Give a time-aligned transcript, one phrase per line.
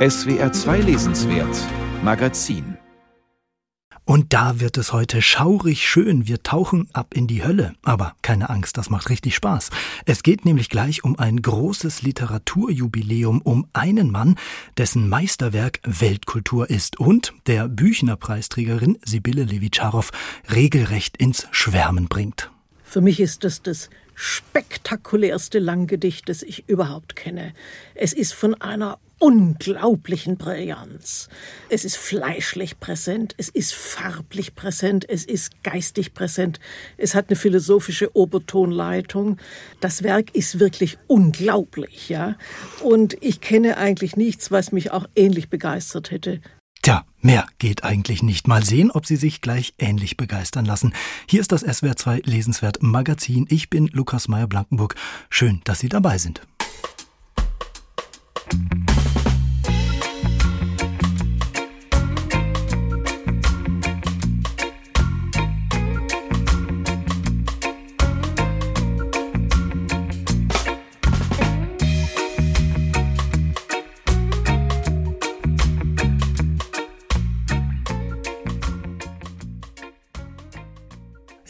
[0.00, 1.54] SWR 2 Lesenswert
[2.02, 2.78] Magazin
[4.06, 6.26] und da wird es heute schaurig schön.
[6.26, 7.74] Wir tauchen ab in die Hölle.
[7.82, 9.68] Aber keine Angst, das macht richtig Spaß.
[10.06, 14.36] Es geht nämlich gleich um ein großes Literaturjubiläum, um einen Mann,
[14.78, 20.10] dessen Meisterwerk Weltkultur ist und der Büchner-Preisträgerin Sibylle Levitscharow
[20.50, 22.50] regelrecht ins Schwärmen bringt.
[22.82, 27.52] Für mich ist das das spektakulärste Langgedicht, das ich überhaupt kenne.
[27.94, 31.28] Es ist von einer unglaublichen Brillanz.
[31.68, 36.58] Es ist fleischlich präsent, es ist farblich präsent, es ist geistig präsent,
[36.96, 39.36] es hat eine philosophische Obertonleitung.
[39.80, 42.36] Das Werk ist wirklich unglaublich, ja.
[42.82, 46.40] Und ich kenne eigentlich nichts, was mich auch ähnlich begeistert hätte.
[46.82, 48.48] Tja, mehr geht eigentlich nicht.
[48.48, 50.94] Mal sehen, ob Sie sich gleich ähnlich begeistern lassen.
[51.28, 53.44] Hier ist das SWR 2 Lesenswert Magazin.
[53.50, 54.94] Ich bin Lukas Meyer-Blankenburg.
[55.28, 56.40] Schön, dass Sie dabei sind.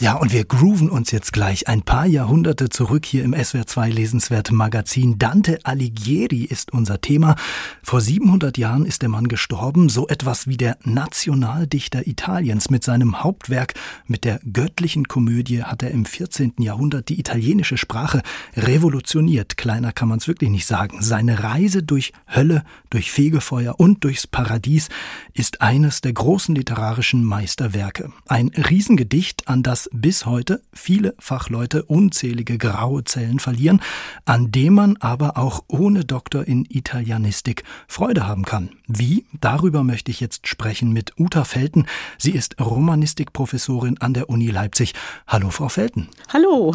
[0.02, 3.90] Ja, und wir grooven uns jetzt gleich ein paar Jahrhunderte zurück hier im SWR 2
[3.90, 5.18] Lesenswert Magazin.
[5.18, 7.36] Dante Alighieri ist unser Thema.
[7.82, 12.70] Vor 700 Jahren ist der Mann gestorben, so etwas wie der Nationaldichter Italiens.
[12.70, 13.74] Mit seinem Hauptwerk,
[14.06, 16.54] mit der göttlichen Komödie, hat er im 14.
[16.60, 18.22] Jahrhundert die italienische Sprache
[18.56, 19.58] revolutioniert.
[19.58, 21.02] Kleiner kann man es wirklich nicht sagen.
[21.02, 24.88] Seine Reise durch Hölle, durch Fegefeuer und durchs Paradies
[25.34, 28.14] ist eines der großen literarischen Meisterwerke.
[28.26, 33.80] Ein Riesengedicht, an das bis heute viele Fachleute unzählige graue Zellen verlieren,
[34.24, 38.70] an dem man aber auch ohne Doktor in Italienistik Freude haben kann.
[38.86, 39.24] Wie?
[39.40, 41.86] Darüber möchte ich jetzt sprechen mit Uta Felten.
[42.18, 44.94] Sie ist Romanistikprofessorin an der Uni Leipzig.
[45.26, 46.08] Hallo, Frau Felten.
[46.32, 46.74] Hallo.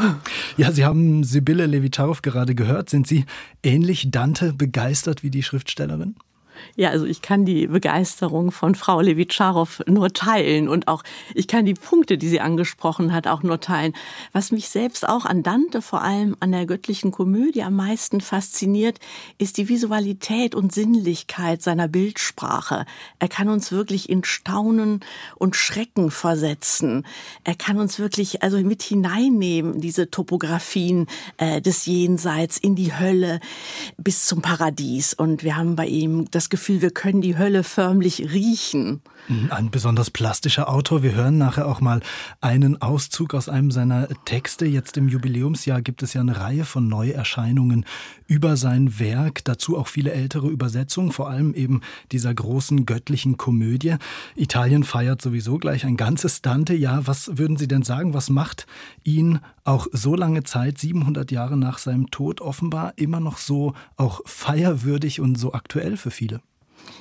[0.58, 2.90] Ja, Sie haben Sibylle Levitarow gerade gehört.
[2.90, 3.26] Sind Sie
[3.64, 6.16] ähnlich Dante begeistert wie die Schriftstellerin?
[6.76, 11.66] Ja, also ich kann die Begeisterung von Frau Levitscharow nur teilen und auch ich kann
[11.66, 13.94] die Punkte, die sie angesprochen hat, auch nur teilen.
[14.34, 19.00] Was mich selbst auch an Dante, vor allem an der göttlichen Komödie am meisten fasziniert,
[19.38, 22.86] ist die Visualität und Sinnlichkeit seiner Bildsprache.
[23.20, 25.02] Er kann uns wirklich in Staunen
[25.36, 27.06] und Schrecken versetzen.
[27.44, 33.40] Er kann uns wirklich also mit hineinnehmen, diese Topografien äh, des Jenseits in die Hölle
[33.98, 35.14] bis zum Paradies.
[35.14, 39.02] Und wir haben bei ihm das Gefühl, wir können die Hölle förmlich riechen.
[39.50, 41.02] Ein besonders plastischer Autor.
[41.02, 42.02] Wir hören nachher auch mal
[42.42, 44.68] einen Auszug aus einem seiner Texte.
[44.68, 47.86] Jetzt im Jubiläumsjahr gibt es ja eine Reihe von Neuerscheinungen
[48.28, 49.44] über sein Werk.
[49.44, 53.96] Dazu auch viele ältere Übersetzungen, vor allem eben dieser großen göttlichen Komödie.
[54.36, 57.08] Italien feiert sowieso gleich ein ganzes Dante-Jahr.
[57.08, 58.14] Was würden Sie denn sagen?
[58.14, 58.68] Was macht
[59.04, 64.22] ihn auch so lange Zeit, 700 Jahre nach seinem Tod, offenbar immer noch so auch
[64.26, 66.35] feierwürdig und so aktuell für viele?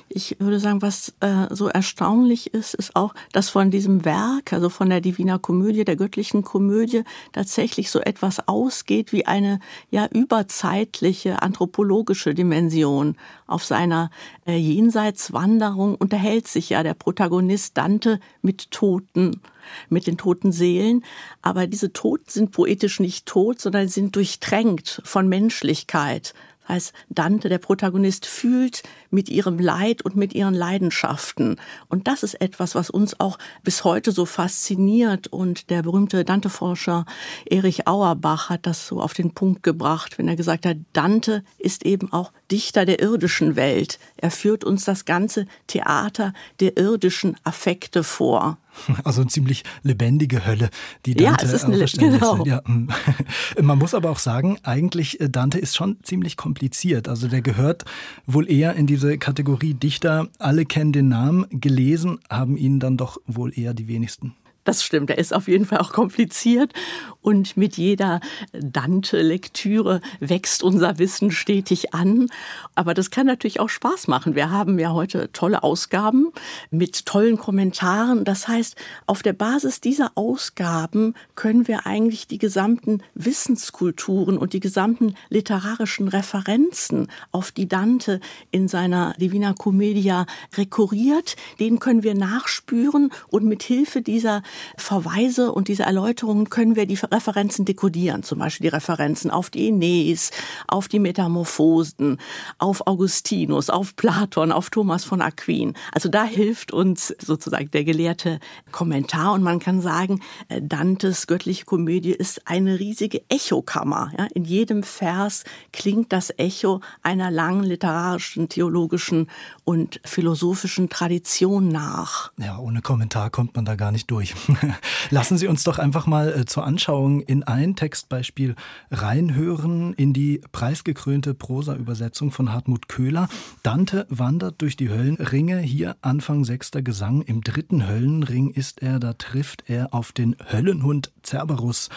[0.09, 4.69] Ich würde sagen, was äh, so erstaunlich ist, ist auch, dass von diesem Werk, also
[4.69, 7.03] von der Divina Komödie, der göttlichen Komödie,
[7.33, 9.59] tatsächlich so etwas ausgeht wie eine
[9.89, 13.15] ja überzeitliche anthropologische Dimension.
[13.47, 14.09] Auf seiner
[14.45, 19.41] äh, Jenseitswanderung unterhält sich ja der Protagonist Dante mit Toten
[19.89, 21.03] mit den toten Seelen.
[21.41, 26.33] Aber diese Toten sind poetisch nicht tot, sondern sind durchtränkt von Menschlichkeit,
[26.67, 31.57] heißt, Dante, der Protagonist, fühlt mit ihrem Leid und mit ihren Leidenschaften.
[31.87, 35.27] Und das ist etwas, was uns auch bis heute so fasziniert.
[35.27, 37.05] Und der berühmte Dante-Forscher
[37.45, 41.85] Erich Auerbach hat das so auf den Punkt gebracht, wenn er gesagt hat, Dante ist
[41.85, 43.99] eben auch Dichter der irdischen Welt.
[44.17, 48.57] Er führt uns das ganze Theater der irdischen Affekte vor.
[49.03, 50.69] Also eine ziemlich lebendige Hölle,
[51.05, 52.45] die Dante ja, es ist eine, genau.
[52.45, 52.61] Ja.
[52.65, 52.89] Hm.
[53.61, 57.07] Man muss aber auch sagen, eigentlich äh, Dante ist schon ziemlich kompliziert.
[57.07, 57.85] Also der gehört
[58.25, 60.27] wohl eher in diese Kategorie Dichter.
[60.39, 64.35] Alle kennen den Namen, gelesen haben ihn dann doch wohl eher die wenigsten.
[64.65, 66.73] Das stimmt, er ist auf jeden Fall auch kompliziert
[67.21, 68.19] und mit jeder
[68.51, 72.27] Dante-Lektüre wächst unser Wissen stetig an.
[72.73, 74.35] Aber das kann natürlich auch Spaß machen.
[74.35, 76.31] Wir haben ja heute tolle Ausgaben
[76.71, 78.25] mit tollen Kommentaren.
[78.25, 78.75] Das heißt,
[79.05, 86.07] auf der Basis dieser Ausgaben können wir eigentlich die gesamten Wissenskulturen und die gesamten literarischen
[86.07, 88.19] Referenzen, auf die Dante
[88.49, 90.25] in seiner Divina Commedia
[90.57, 94.41] rekurriert, denen können wir nachspüren und mit Hilfe dieser
[94.77, 98.23] Verweise und diese Erläuterungen können wir die Referenzen dekodieren.
[98.23, 100.31] Zum Beispiel die Referenzen auf die Aeneis,
[100.67, 102.17] auf die Metamorphosen,
[102.57, 105.73] auf Augustinus, auf Platon, auf Thomas von Aquin.
[105.91, 108.39] Also da hilft uns sozusagen der gelehrte
[108.71, 114.11] Kommentar und man kann sagen, äh, Dantes göttliche Komödie ist eine riesige Echokammer.
[114.17, 119.27] Ja, in jedem Vers klingt das Echo einer langen literarischen, theologischen
[119.63, 122.31] und philosophischen Tradition nach.
[122.37, 124.33] Ja, ohne Kommentar kommt man da gar nicht durch.
[125.09, 128.55] Lassen Sie uns doch einfach mal äh, zur Anschauung in ein Textbeispiel
[128.91, 133.27] reinhören, in die preisgekrönte Prosa-Übersetzung von Hartmut Köhler.
[133.63, 137.21] Dante wandert durch die Höllenringe, hier Anfang sechster Gesang.
[137.21, 141.89] Im dritten Höllenring ist er, da trifft er auf den Höllenhund Cerberus,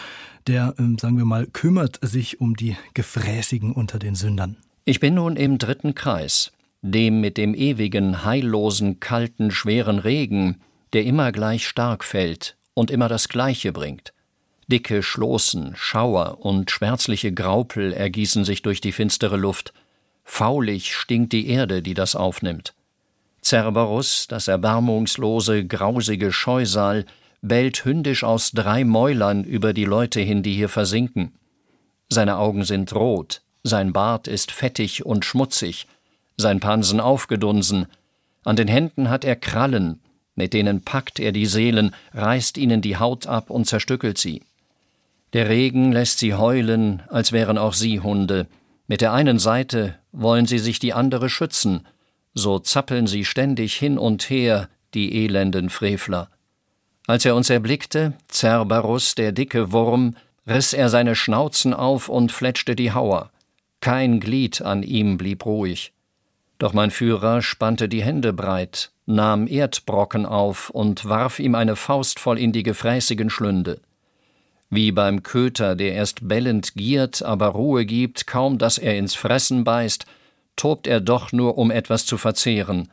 [0.47, 4.57] der, ähm, sagen wir mal, kümmert sich um die Gefräßigen unter den Sündern.
[4.85, 10.57] Ich bin nun im dritten Kreis, dem mit dem ewigen, heillosen, kalten, schweren Regen,
[10.93, 14.13] der immer gleich stark fällt und immer das Gleiche bringt.
[14.67, 19.73] Dicke Schloßen, Schauer und schwärzliche Graupel ergießen sich durch die finstere Luft.
[20.23, 22.75] Faulig stinkt die Erde, die das aufnimmt.
[23.43, 27.05] Cerberus, das erbarmungslose, grausige Scheusal,
[27.41, 31.33] bellt hündisch aus drei Mäulern über die Leute hin, die hier versinken.
[32.09, 35.87] Seine Augen sind rot, sein Bart ist fettig und schmutzig,
[36.37, 37.87] sein Pansen aufgedunsen,
[38.43, 39.99] an den Händen hat er Krallen,
[40.39, 44.41] mit denen packt er die Seelen, reißt ihnen die Haut ab und zerstückelt sie.
[45.33, 48.47] Der Regen lässt sie heulen, als wären auch sie Hunde.
[48.87, 51.85] Mit der einen Seite wollen sie sich die andere schützen,
[52.33, 56.29] so zappeln sie ständig hin und her, die elenden Frevler.
[57.05, 60.15] Als er uns erblickte, Cerberus, der dicke Wurm,
[60.47, 63.29] riss er seine Schnauzen auf und fletschte die Hauer.
[63.81, 65.91] Kein Glied an ihm blieb ruhig.
[66.59, 72.19] Doch mein Führer spannte die Hände breit, nahm Erdbrocken auf und warf ihm eine Faust
[72.19, 73.81] voll in die gefräßigen Schlünde.
[74.69, 79.63] Wie beim Köter, der erst bellend giert, aber Ruhe gibt, kaum dass er ins Fressen
[79.63, 80.05] beißt,
[80.55, 82.89] tobt er doch nur, um etwas zu verzehren.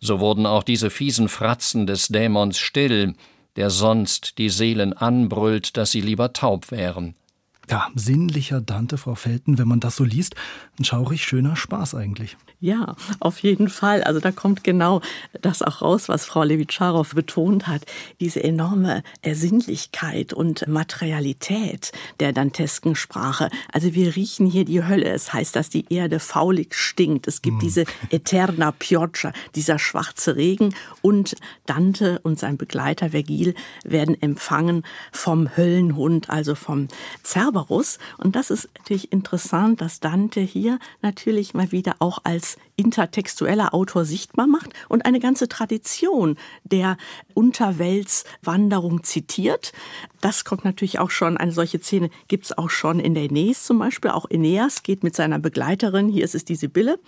[0.00, 3.14] So wurden auch diese fiesen Fratzen des Dämons still,
[3.56, 7.14] der sonst die Seelen anbrüllt, dass sie lieber taub wären.
[7.70, 10.34] Ja, sinnlicher Dante, Frau Felten, wenn man das so liest,
[10.78, 12.36] ein schaurig schöner Spaß eigentlich.
[12.60, 14.02] Ja, auf jeden Fall.
[14.02, 15.00] Also da kommt genau
[15.42, 17.82] das auch raus, was Frau Levitscharow betont hat.
[18.20, 23.48] Diese enorme Ersinnlichkeit und Materialität der dantesken Sprache.
[23.72, 25.08] Also wir riechen hier die Hölle.
[25.10, 27.28] Es heißt, dass die Erde faulig stinkt.
[27.28, 27.60] Es gibt mm.
[27.60, 30.74] diese eterna pioggia, dieser schwarze Regen.
[31.00, 31.36] Und
[31.66, 33.54] Dante und sein Begleiter Vergil
[33.84, 34.82] werden empfangen
[35.12, 36.88] vom Höllenhund, also vom
[37.58, 37.98] Cerberus.
[38.18, 44.04] Und das ist natürlich interessant, dass Dante hier natürlich mal wieder auch als intertextueller Autor
[44.04, 46.96] sichtbar macht und eine ganze Tradition der
[47.34, 49.72] Unterweltswanderung zitiert.
[50.20, 53.64] Das kommt natürlich auch schon, eine solche Szene gibt es auch schon in der Aeneis
[53.64, 54.10] zum Beispiel.
[54.10, 56.98] Auch Aeneas geht mit seiner Begleiterin, hier ist es die Sibylle,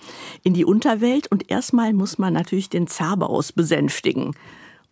[0.42, 4.34] in die Unterwelt und erstmal muss man natürlich den Cerberus besänftigen.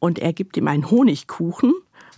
[0.00, 1.74] Und er gibt ihm einen Honigkuchen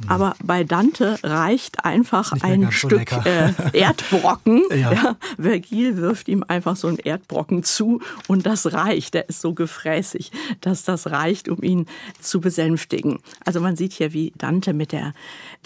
[0.07, 4.63] aber bei Dante reicht einfach ein Stück so äh, Erdbrocken.
[4.71, 4.91] ja.
[4.91, 9.15] Ja, Vergil wirft ihm einfach so einen Erdbrocken zu und das reicht.
[9.15, 11.87] Der ist so gefräßig, dass das reicht, um ihn
[12.21, 13.19] zu besänftigen.
[13.45, 15.13] Also man sieht hier, wie Dante mit der,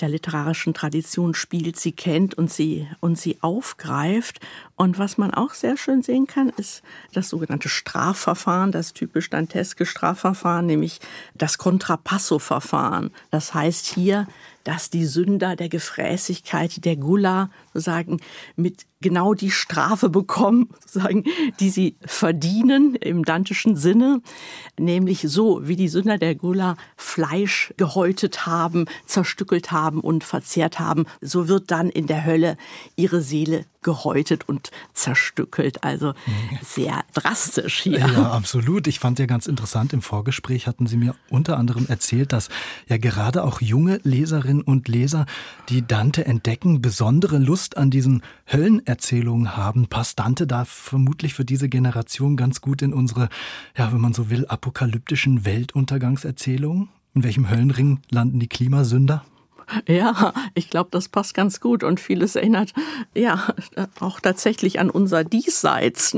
[0.00, 4.40] der literarischen Tradition spielt, sie kennt und sie, und sie aufgreift.
[4.76, 6.82] Und was man auch sehr schön sehen kann, ist
[7.12, 11.00] das sogenannte Strafverfahren, das typisch danteske Strafverfahren, nämlich
[11.34, 13.12] das Contrapasso-Verfahren.
[13.30, 14.26] Das heißt hier,
[14.64, 18.20] dass die Sünder der Gefräßigkeit, der Gula, sozusagen
[18.56, 21.24] mit genau die Strafe bekommen, sozusagen,
[21.60, 24.22] die sie verdienen im dantischen Sinne,
[24.78, 31.04] nämlich so, wie die Sünder der Gula Fleisch gehäutet haben, zerstückelt haben und verzehrt haben,
[31.20, 32.56] so wird dann in der Hölle
[32.96, 35.84] ihre Seele gehäutet und zerstückelt.
[35.84, 36.14] Also
[36.62, 37.98] sehr drastisch hier.
[37.98, 38.86] Ja, absolut.
[38.86, 42.48] Ich fand ja ganz interessant, im Vorgespräch hatten Sie mir unter anderem erzählt, dass
[42.88, 45.26] ja gerade auch junge Leserinnen und Leser,
[45.68, 49.86] die Dante entdecken, besondere Lust an diesen Höllenerzählungen haben.
[49.88, 53.28] Passt Dante da vermutlich für diese Generation ganz gut in unsere,
[53.76, 56.88] ja, wenn man so will, apokalyptischen Weltuntergangserzählungen?
[57.14, 59.24] In welchem Höllenring landen die Klimasünder?
[59.86, 62.72] Ja, ich glaube, das passt ganz gut und vieles erinnert
[63.14, 63.54] ja
[63.98, 66.16] auch tatsächlich an unser Diesseits.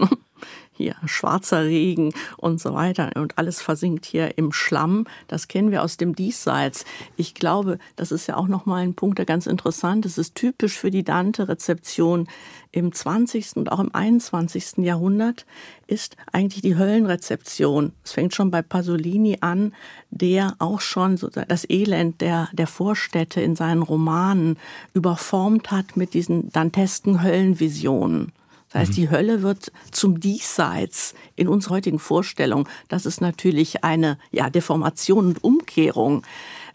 [0.77, 5.07] Hier schwarzer Regen und so weiter und alles versinkt hier im Schlamm.
[5.27, 6.85] Das kennen wir aus dem Diesseits.
[7.17, 10.13] Ich glaube, das ist ja auch nochmal ein Punkt, der ganz interessant ist.
[10.13, 12.29] Es ist typisch für die Dante-Rezeption
[12.73, 13.57] im 20.
[13.57, 14.85] und auch im 21.
[14.85, 15.47] Jahrhundert
[15.87, 17.93] ist eigentlich die Höllenrezeption.
[18.05, 19.73] Es fängt schon bei Pasolini an,
[20.11, 21.19] der auch schon
[21.49, 24.59] das Elend der, der Vorstädte in seinen Romanen
[24.93, 28.33] überformt hat mit diesen dantesken Höllenvisionen.
[28.77, 29.03] Das heißt, mhm.
[29.03, 32.69] die Hölle wird zum Diesseits in unserer heutigen Vorstellung.
[32.89, 36.27] Das ist natürlich eine ja, Deformation und Umkehrung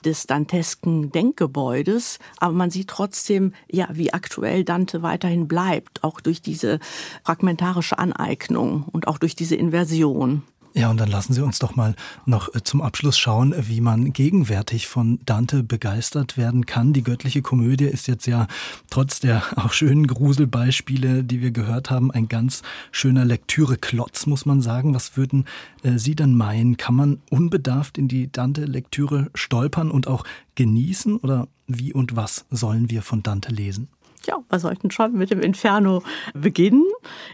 [0.03, 6.41] des dantesken Denkgebäudes, aber man sieht trotzdem, ja, wie aktuell Dante weiterhin bleibt, auch durch
[6.41, 6.79] diese
[7.24, 10.41] fragmentarische Aneignung und auch durch diese Inversion.
[10.73, 14.13] Ja, und dann lassen Sie uns doch mal noch äh, zum Abschluss schauen, wie man
[14.13, 16.93] gegenwärtig von Dante begeistert werden kann.
[16.93, 18.47] Die göttliche Komödie ist jetzt ja
[18.89, 22.61] trotz der auch schönen Gruselbeispiele, die wir gehört haben, ein ganz
[22.91, 24.93] schöner Lektüre-Klotz, muss man sagen.
[24.93, 25.45] Was würden
[25.83, 26.77] äh, Sie dann meinen?
[26.77, 30.23] Kann man unbedarft in die Dante-Lektüre stolpern und auch
[30.55, 31.17] genießen?
[31.17, 33.89] Oder wie und was sollen wir von Dante lesen?
[34.25, 36.85] Ja, wir sollten schon mit dem Inferno beginnen.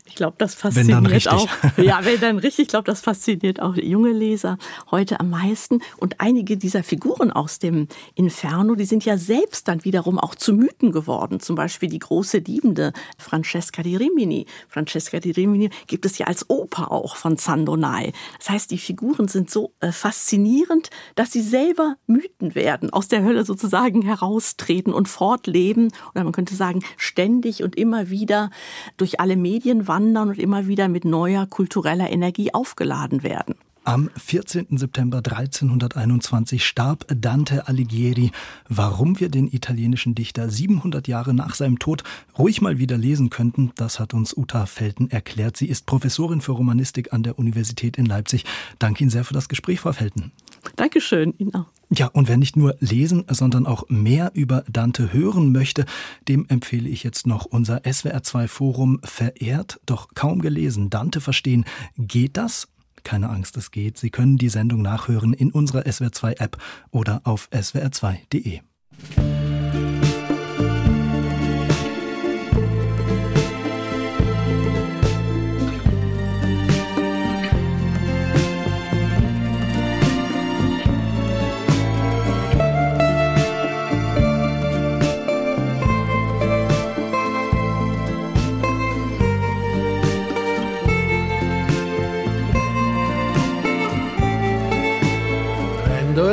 [0.05, 1.47] Ich glaube, das fasziniert auch.
[1.77, 4.57] Ja, wenn dann richtig, ich glaube, das fasziniert auch junge Leser
[4.89, 5.81] heute am meisten.
[5.97, 10.53] Und einige dieser Figuren aus dem Inferno, die sind ja selbst dann wiederum auch zu
[10.53, 11.39] Mythen geworden.
[11.39, 14.45] Zum Beispiel die große Liebende Francesca di Rimini.
[14.69, 18.11] Francesca di Rimini gibt es ja als Oper auch von Sandonai.
[18.39, 23.23] Das heißt, die Figuren sind so äh, faszinierend, dass sie selber Mythen werden, aus der
[23.23, 25.89] Hölle sozusagen heraustreten und fortleben.
[26.13, 28.51] Oder man könnte sagen, sozusagen ständig und immer wieder
[28.97, 33.55] durch alle Medien wandern und immer wieder mit neuer kultureller Energie aufgeladen werden.
[33.83, 34.77] Am 14.
[34.77, 38.31] September 1321 starb Dante Alighieri.
[38.67, 42.03] Warum wir den italienischen Dichter 700 Jahre nach seinem Tod
[42.37, 45.55] ruhig mal wieder lesen könnten, das hat uns Uta Felten erklärt.
[45.55, 48.43] Sie ist Professorin für Romanistik an der Universität in Leipzig.
[48.77, 50.33] Danke Ihnen sehr für das Gespräch, Frau Felten.
[50.75, 51.65] Dankeschön, Ihnen auch.
[51.89, 55.85] Ja, und wer nicht nur lesen, sondern auch mehr über Dante hören möchte,
[56.27, 60.89] dem empfehle ich jetzt noch unser SWR2 Forum Verehrt, doch kaum gelesen.
[60.89, 61.63] Dante verstehen.
[61.97, 62.67] Geht das?
[63.03, 63.97] Keine Angst, es geht.
[63.97, 66.57] Sie können die Sendung nachhören in unserer SWR2 App
[66.91, 68.59] oder auf swr2.de.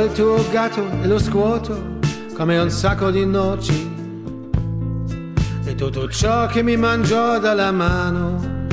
[0.05, 1.97] il tuo gatto e lo scuoto
[2.35, 3.93] come un sacco di noci.
[5.65, 8.67] E tutto ciò che mi mangiò dalla mano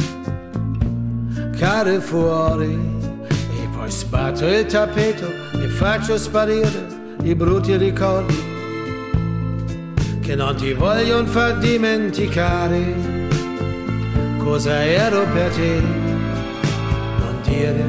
[1.57, 2.79] cade fuori.
[3.25, 6.87] E poi sbatto il tappeto e faccio sparire
[7.23, 8.51] i brutti ricordi
[10.21, 12.95] che non ti vogliono far dimenticare.
[14.39, 15.81] Cosa ero per te?
[17.19, 17.85] Non dire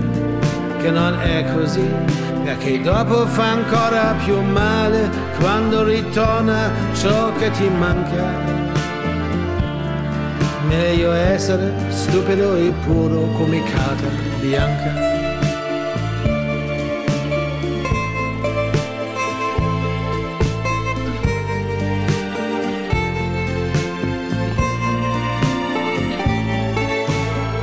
[0.81, 5.09] che non è così perché dopo fa ancora più male
[5.39, 8.51] quando ritorna ciò che ti manca.
[10.67, 14.07] Meglio essere stupido e puro come carta
[14.41, 15.11] bianca.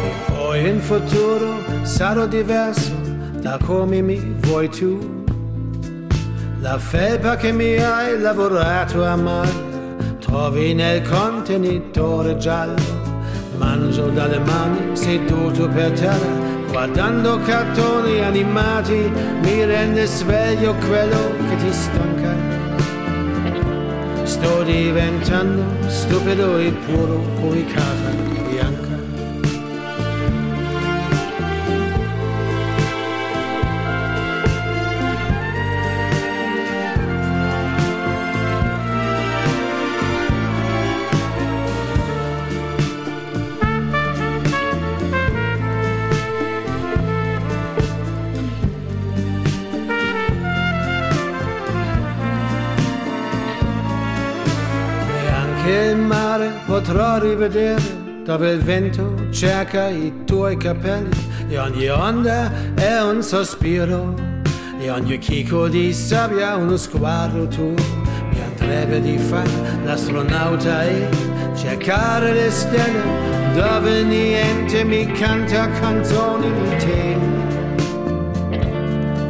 [0.03, 2.99] E poi in futuro sarò diverso
[3.41, 4.99] da come mi vuoi tu.
[6.61, 9.69] La felpa che mi hai lavorato a mano
[10.19, 12.99] trovi nel contenitore giallo.
[13.59, 16.33] Mangio dalle mani seduto per terra,
[16.69, 19.11] guardando cartoni animati,
[19.43, 22.35] mi rende sveglio quello che ti stanca.
[24.25, 28.10] Sto diventando stupido e puro come carta
[57.31, 61.09] rivedere dove il vento cerca i tuoi capelli
[61.49, 64.15] e ogni onda è un sospiro
[64.81, 67.75] e ogni chicco di sabbia uno sguardo tuo
[68.31, 69.49] mi andrebbe di fare
[69.85, 71.09] l'astronauta e
[71.55, 77.17] cercare le stelle dove niente mi canta canzoni di te.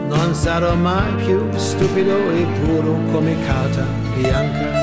[0.08, 4.79] Non sarò mai più stupido e puro come carta bianca.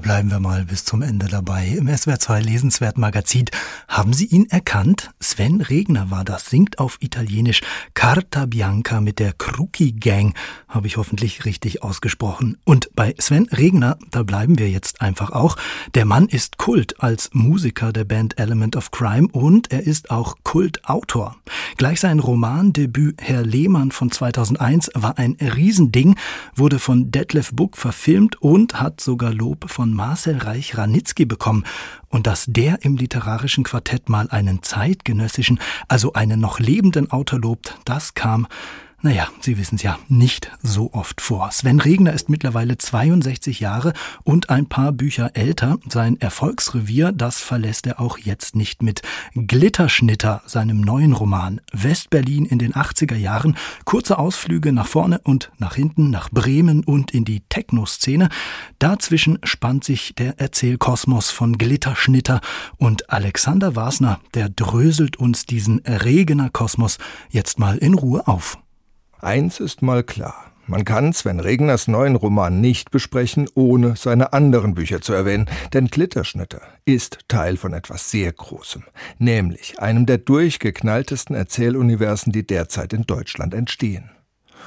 [0.00, 1.66] Bleiben wir mal bis zum Ende dabei.
[1.66, 3.46] Im SWR2 Lesenswert Magazin.
[3.88, 5.10] Haben Sie ihn erkannt?
[5.20, 7.60] Sven Regner war das, singt auf Italienisch
[7.94, 10.34] Carta Bianca mit der Kruki Gang.
[10.68, 12.58] Habe ich hoffentlich richtig ausgesprochen.
[12.64, 15.56] Und bei Sven Regner, da bleiben wir jetzt einfach auch.
[15.94, 20.36] Der Mann ist Kult als Musiker der Band Element of Crime und er ist auch
[20.42, 21.36] Kultautor.
[21.76, 26.16] Gleich sein Romandebüt Herr Lehmann von 2001 war ein Riesending,
[26.54, 31.64] wurde von Detlef Buck verfilmt und hat sogar Lob von Marcel Reich-Ranitzky bekommen
[32.08, 37.78] und dass der im literarischen Quartett mal einen zeitgenössischen, also einen noch lebenden Autor lobt,
[37.84, 38.46] das kam
[39.00, 41.52] naja, Sie wissen es ja, nicht so oft vor.
[41.52, 43.92] Sven Regner ist mittlerweile 62 Jahre
[44.24, 45.78] und ein paar Bücher älter.
[45.88, 49.02] Sein Erfolgsrevier, das verlässt er auch jetzt nicht mit
[49.34, 51.60] Glitterschnitter, seinem neuen Roman.
[51.72, 57.12] Westberlin in den 80er Jahren, kurze Ausflüge nach vorne und nach hinten, nach Bremen und
[57.12, 58.28] in die Techno-Szene.
[58.80, 62.40] Dazwischen spannt sich der Erzählkosmos von Glitterschnitter
[62.78, 66.98] und Alexander Wasner, der dröselt uns diesen Regener Kosmos
[67.30, 68.58] jetzt mal in Ruhe auf.
[69.20, 70.52] Eins ist mal klar.
[70.68, 75.88] Man kann Sven Regners neuen Roman nicht besprechen, ohne seine anderen Bücher zu erwähnen, denn
[75.88, 78.84] Glitterschnitter ist Teil von etwas sehr Großem,
[79.18, 84.10] nämlich einem der durchgeknalltesten Erzähluniversen, die derzeit in Deutschland entstehen.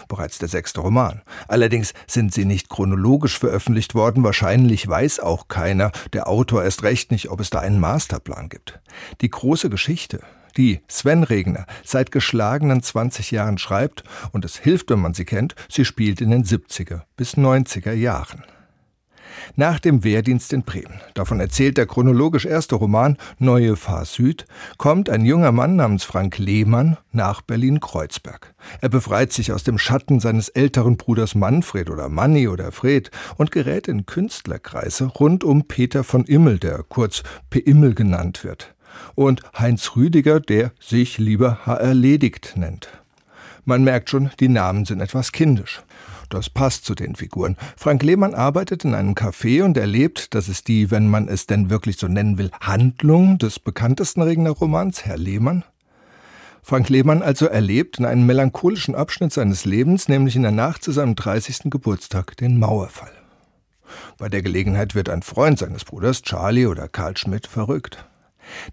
[0.09, 1.21] Bereits der sechste Roman.
[1.47, 7.11] Allerdings sind sie nicht chronologisch veröffentlicht worden, wahrscheinlich weiß auch keiner, der Autor erst recht
[7.11, 8.81] nicht, ob es da einen Masterplan gibt.
[9.21, 10.21] Die große Geschichte,
[10.57, 15.55] die Sven Regner seit geschlagenen 20 Jahren schreibt, und es hilft, wenn man sie kennt,
[15.69, 18.43] sie spielt in den 70er bis 90er Jahren.
[19.55, 24.45] Nach dem Wehrdienst in Bremen, davon erzählt der chronologisch erste Roman Neue Fahr Süd,
[24.77, 28.53] kommt ein junger Mann namens Frank Lehmann nach Berlin-Kreuzberg.
[28.81, 33.51] Er befreit sich aus dem Schatten seines älteren Bruders Manfred oder Manni oder Fred und
[33.51, 37.59] gerät in Künstlerkreise rund um Peter von Immel, der kurz P.
[37.59, 38.75] Immel genannt wird
[39.15, 41.75] und Heinz Rüdiger, der sich lieber H.
[41.75, 42.89] erledigt nennt.
[43.65, 45.83] Man merkt schon, die Namen sind etwas kindisch.
[46.29, 47.57] Das passt zu den Figuren.
[47.75, 51.69] Frank Lehmann arbeitet in einem Café und erlebt, dass es die, wenn man es denn
[51.69, 55.65] wirklich so nennen will, Handlung des bekanntesten Regner Romans, Herr Lehmann.
[56.63, 60.91] Frank Lehmann also erlebt in einem melancholischen Abschnitt seines Lebens, nämlich in der Nacht zu
[60.91, 61.69] seinem 30.
[61.69, 63.11] Geburtstag, den Mauerfall.
[64.17, 68.05] Bei der Gelegenheit wird ein Freund seines Bruders, Charlie oder Karl Schmidt, verrückt.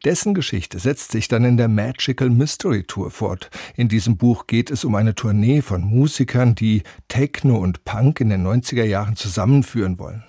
[0.04, 3.50] Dessen Geschichte setzt sich dann in der Magical Mystery Tour fort.
[3.76, 8.30] In diesem Buch geht es um eine Tournee von Musikern, die Techno und Punk in
[8.30, 10.24] den 90er Jahren zusammenführen wollen.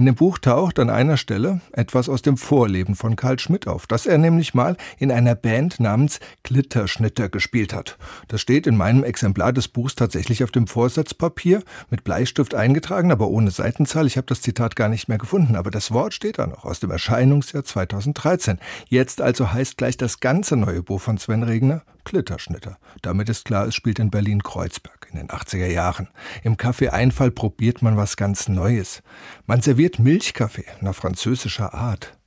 [0.00, 3.86] In dem Buch taucht an einer Stelle etwas aus dem Vorleben von Karl Schmidt auf,
[3.86, 7.98] dass er nämlich mal in einer Band namens Glitterschnitter gespielt hat.
[8.26, 13.28] Das steht in meinem Exemplar des Buchs tatsächlich auf dem Vorsatzpapier mit Bleistift eingetragen, aber
[13.28, 14.06] ohne Seitenzahl.
[14.06, 16.80] Ich habe das Zitat gar nicht mehr gefunden, aber das Wort steht da noch aus
[16.80, 18.58] dem Erscheinungsjahr 2013.
[18.88, 22.76] Jetzt also heißt gleich das ganze neue Buch von Sven Regner Glitterschnitter.
[23.02, 26.08] Damit ist klar, es spielt in Berlin-Kreuzberg in den 80er Jahren.
[26.42, 29.02] Im Café Einfall probiert man was ganz Neues.
[29.46, 32.18] Man serviert Milchkaffee nach französischer Art.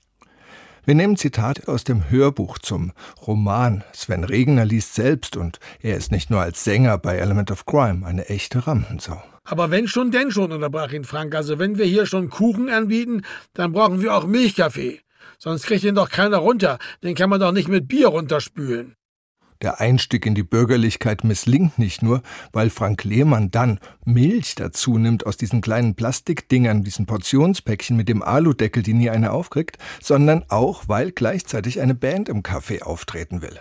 [0.85, 2.93] Wir nehmen Zitate aus dem Hörbuch zum
[3.27, 3.83] Roman.
[3.93, 8.05] Sven Regner liest selbst und er ist nicht nur als Sänger bei Element of Crime
[8.05, 9.21] eine echte Rampensau.
[9.43, 11.35] Aber wenn schon, denn schon, unterbrach ihn Frank.
[11.35, 15.01] Also wenn wir hier schon Kuchen anbieten, dann brauchen wir auch Milchkaffee.
[15.37, 16.79] Sonst kriegt ihn doch keiner runter.
[17.03, 18.95] Den kann man doch nicht mit Bier runterspülen.
[19.63, 22.21] Der Einstieg in die Bürgerlichkeit misslingt nicht nur,
[22.51, 28.21] weil Frank Lehmann dann Milch dazu nimmt aus diesen kleinen Plastikdingern, diesen Portionspäckchen mit dem
[28.21, 33.57] Aludeckel, die nie einer aufkriegt, sondern auch, weil gleichzeitig eine Band im Café auftreten will.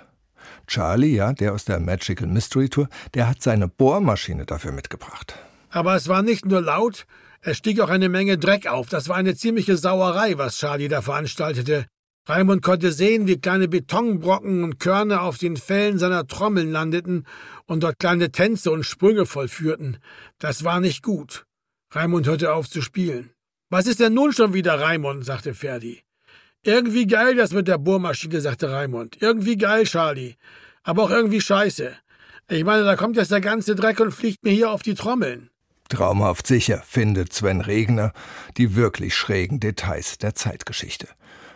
[0.66, 5.36] Charlie, ja, der aus der Magical Mystery Tour, der hat seine Bohrmaschine dafür mitgebracht.
[5.70, 7.06] Aber es war nicht nur laut,
[7.42, 8.88] es stieg auch eine Menge Dreck auf.
[8.88, 11.86] Das war eine ziemliche Sauerei, was Charlie da veranstaltete.
[12.28, 17.26] Raimund konnte sehen, wie kleine Betonbrocken und Körner auf den Fellen seiner Trommeln landeten
[17.66, 19.98] und dort kleine Tänze und Sprünge vollführten.
[20.38, 21.46] Das war nicht gut.
[21.90, 23.30] Raimund hörte auf zu spielen.
[23.70, 25.24] Was ist denn nun schon wieder, Raimund?
[25.24, 26.02] sagte Ferdi.
[26.62, 29.16] Irgendwie geil das mit der Bohrmaschine, sagte Raimund.
[29.20, 30.36] Irgendwie geil, Charlie.
[30.84, 31.92] Aber auch irgendwie scheiße.
[32.48, 35.50] Ich meine, da kommt jetzt der ganze Dreck und fliegt mir hier auf die Trommeln.
[35.88, 38.12] Traumhaft sicher findet Sven Regner
[38.56, 41.08] die wirklich schrägen Details der Zeitgeschichte.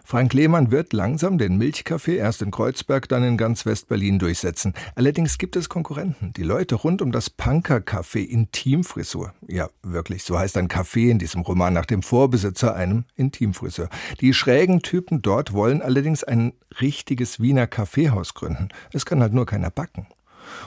[0.08, 4.72] Frank Lehmann wird langsam den Milchkaffee erst in Kreuzberg, dann in ganz West-Berlin durchsetzen.
[4.94, 6.32] Allerdings gibt es Konkurrenten.
[6.32, 9.34] Die Leute rund um das Punker-Café Intimfrisur.
[9.48, 13.88] Ja, wirklich, so heißt ein Café in diesem Roman nach dem Vorbesitzer, einem Intimfriseur.
[14.20, 18.68] Die schrägen Typen dort wollen allerdings ein richtiges Wiener Kaffeehaus gründen.
[18.92, 20.06] Es kann halt nur keiner backen.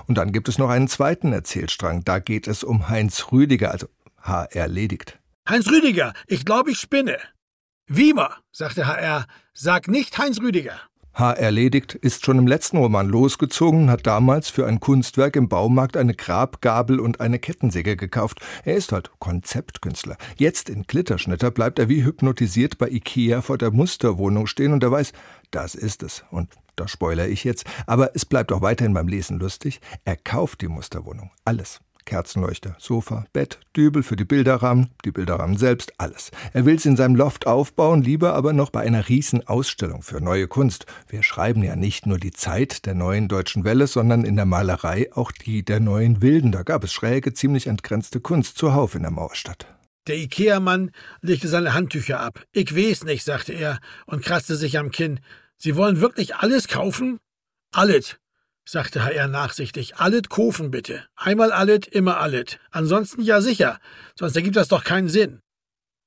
[0.05, 2.03] Und dann gibt es noch einen zweiten Erzählstrang.
[2.03, 5.17] Da geht es um Heinz Rüdiger, also HR erledigt.
[5.47, 7.17] Heinz Rüdiger, ich glaube, ich spinne.
[7.91, 10.79] Wiemer, sagte HR, sag nicht Heinz Rüdiger.
[11.15, 11.33] H.
[11.33, 15.97] erledigt ist schon im letzten Roman losgezogen und hat damals für ein Kunstwerk im Baumarkt
[15.97, 18.41] eine Grabgabel und eine Kettensäge gekauft.
[18.63, 20.17] Er ist halt Konzeptkünstler.
[20.37, 24.91] Jetzt in Glitterschnitter bleibt er wie hypnotisiert bei Ikea vor der Musterwohnung stehen und er
[24.91, 25.11] weiß,
[25.49, 26.23] das ist es.
[26.29, 27.65] Und da spoiler ich jetzt.
[27.87, 29.81] Aber es bleibt auch weiterhin beim Lesen lustig.
[30.05, 31.31] Er kauft die Musterwohnung.
[31.43, 31.81] Alles.
[32.09, 36.31] Kerzenleuchter, Sofa, Bett, Dübel für die Bilderrahmen, die Bilderrahmen selbst, alles.
[36.53, 40.47] Er will es in seinem Loft aufbauen, lieber aber noch bei einer Riesenausstellung für neue
[40.47, 40.87] Kunst.
[41.07, 45.13] Wir schreiben ja nicht nur die Zeit der neuen deutschen Welle, sondern in der Malerei
[45.13, 46.51] auch die der neuen Wilden.
[46.51, 49.67] Da gab es schräge, ziemlich entgrenzte Kunst zuhauf in der Mauerstadt.
[50.07, 50.89] Der Ikea-Mann
[51.21, 52.43] legte seine Handtücher ab.
[52.53, 55.19] Ich weiß nicht, sagte er und kratzte sich am Kinn.
[55.57, 57.19] Sie wollen wirklich alles kaufen?
[57.71, 58.17] Alles
[58.69, 59.95] sagte HR nachsichtig.
[59.97, 61.03] Allet kaufen bitte.
[61.15, 62.59] Einmal allet, immer allet.
[62.69, 63.79] Ansonsten ja sicher,
[64.15, 65.41] sonst ergibt das doch keinen Sinn.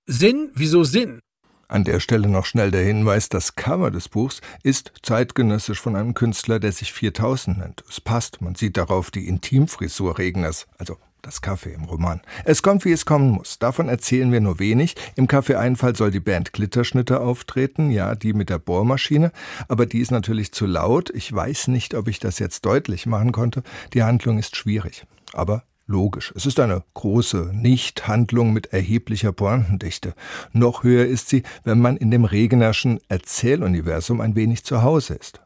[0.06, 0.50] Sinn?
[0.54, 1.20] Wieso Sinn?
[1.66, 6.14] An der Stelle noch schnell der Hinweis, das Cover des Buchs ist zeitgenössisch von einem
[6.14, 7.84] Künstler, der sich 4000 nennt.
[7.88, 12.20] Es passt, man sieht darauf die Intimfrisur Regners, also das Kaffee im Roman.
[12.44, 13.58] Es kommt, wie es kommen muss.
[13.58, 14.96] Davon erzählen wir nur wenig.
[15.14, 19.32] Im Kaffee-Einfall soll die Band Glitterschnitter auftreten, ja, die mit der Bohrmaschine.
[19.68, 21.10] Aber die ist natürlich zu laut.
[21.10, 23.62] Ich weiß nicht, ob ich das jetzt deutlich machen konnte.
[23.94, 25.06] Die Handlung ist schwierig.
[25.32, 26.32] Aber logisch.
[26.36, 30.14] Es ist eine große Nichthandlung mit erheblicher Pointendichte.
[30.52, 35.40] Noch höher ist sie, wenn man in dem Regenerschen Erzähluniversum ein wenig zu Hause ist.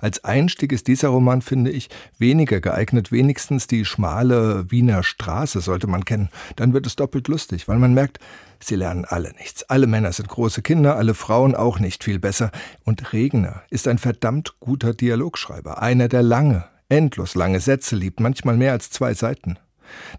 [0.00, 3.12] Als Einstieg ist dieser Roman, finde ich, weniger geeignet.
[3.12, 6.28] Wenigstens die schmale Wiener Straße sollte man kennen.
[6.56, 8.18] Dann wird es doppelt lustig, weil man merkt,
[8.60, 9.64] sie lernen alle nichts.
[9.64, 12.50] Alle Männer sind große Kinder, alle Frauen auch nicht viel besser.
[12.84, 15.82] Und Regner ist ein verdammt guter Dialogschreiber.
[15.82, 19.58] Einer, der lange, endlos lange Sätze liebt, manchmal mehr als zwei Seiten.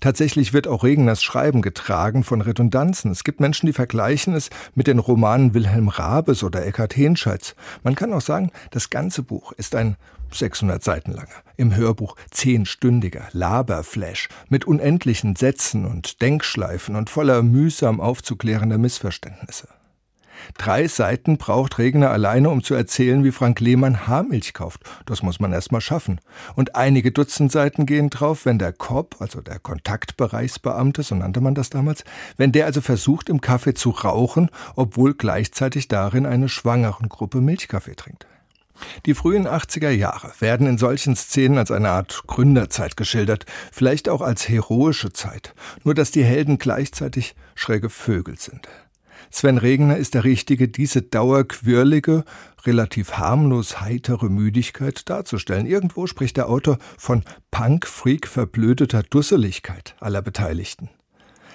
[0.01, 3.11] Tatsächlich wird auch Regners Schreiben getragen von Redundanzen.
[3.11, 7.55] Es gibt Menschen, die vergleichen es mit den Romanen Wilhelm Rabes oder Eckhard Henscheidts.
[7.83, 9.95] Man kann auch sagen, das ganze Buch ist ein
[10.31, 11.27] 600 Seiten langer,
[11.57, 19.67] im Hörbuch zehnstündiger Laberflash mit unendlichen Sätzen und Denkschleifen und voller mühsam aufzuklärender Missverständnisse.
[20.57, 24.81] Drei Seiten braucht Regner alleine, um zu erzählen, wie Frank Lehmann Haarmilch kauft.
[25.05, 26.19] Das muss man erst mal schaffen.
[26.55, 31.55] Und einige Dutzend Seiten gehen drauf, wenn der Kopp, also der Kontaktbereichsbeamte, so nannte man
[31.55, 32.03] das damals,
[32.37, 37.95] wenn der also versucht, im Kaffee zu rauchen, obwohl gleichzeitig darin eine schwangeren Gruppe Milchkaffee
[37.95, 38.27] trinkt.
[39.05, 44.21] Die frühen 80er Jahre werden in solchen Szenen als eine Art Gründerzeit geschildert, vielleicht auch
[44.21, 48.67] als heroische Zeit, nur dass die Helden gleichzeitig schräge Vögel sind.
[49.31, 52.23] Sven Regner ist der Richtige, diese dauerquirlige,
[52.65, 55.65] relativ harmlos heitere Müdigkeit darzustellen.
[55.65, 60.89] Irgendwo spricht der Autor von Punk-Freak verblödeter Dusseligkeit aller Beteiligten.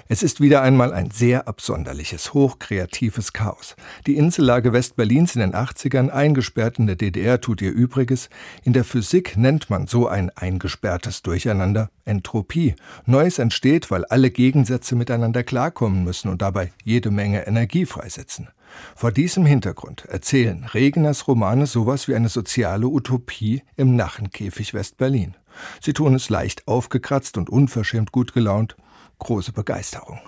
[0.07, 3.75] Es ist wieder einmal ein sehr absonderliches, hochkreatives Chaos.
[4.07, 8.29] Die Insellage Westberlins in den 80ern, eingesperrt in der DDR, tut ihr Übriges.
[8.65, 12.75] In der Physik nennt man so ein eingesperrtes Durcheinander Entropie.
[13.07, 18.49] Neues entsteht, weil alle Gegensätze miteinander klarkommen müssen und dabei jede Menge Energie freisetzen.
[18.95, 25.35] Vor diesem Hintergrund erzählen Regners Romane sowas wie eine soziale Utopie im Nachenkäfig Westberlin.
[25.81, 28.77] Sie tun es leicht aufgekratzt und unverschämt gut gelaunt,
[29.19, 30.21] große Begeisterung.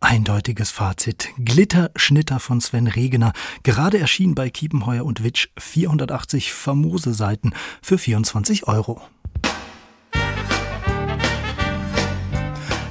[0.00, 1.30] Eindeutiges Fazit.
[1.38, 3.32] Glitterschnitter von Sven Regener.
[3.62, 9.00] Gerade erschienen bei Kiepenheuer und Witsch 480 famose Seiten für 24 Euro.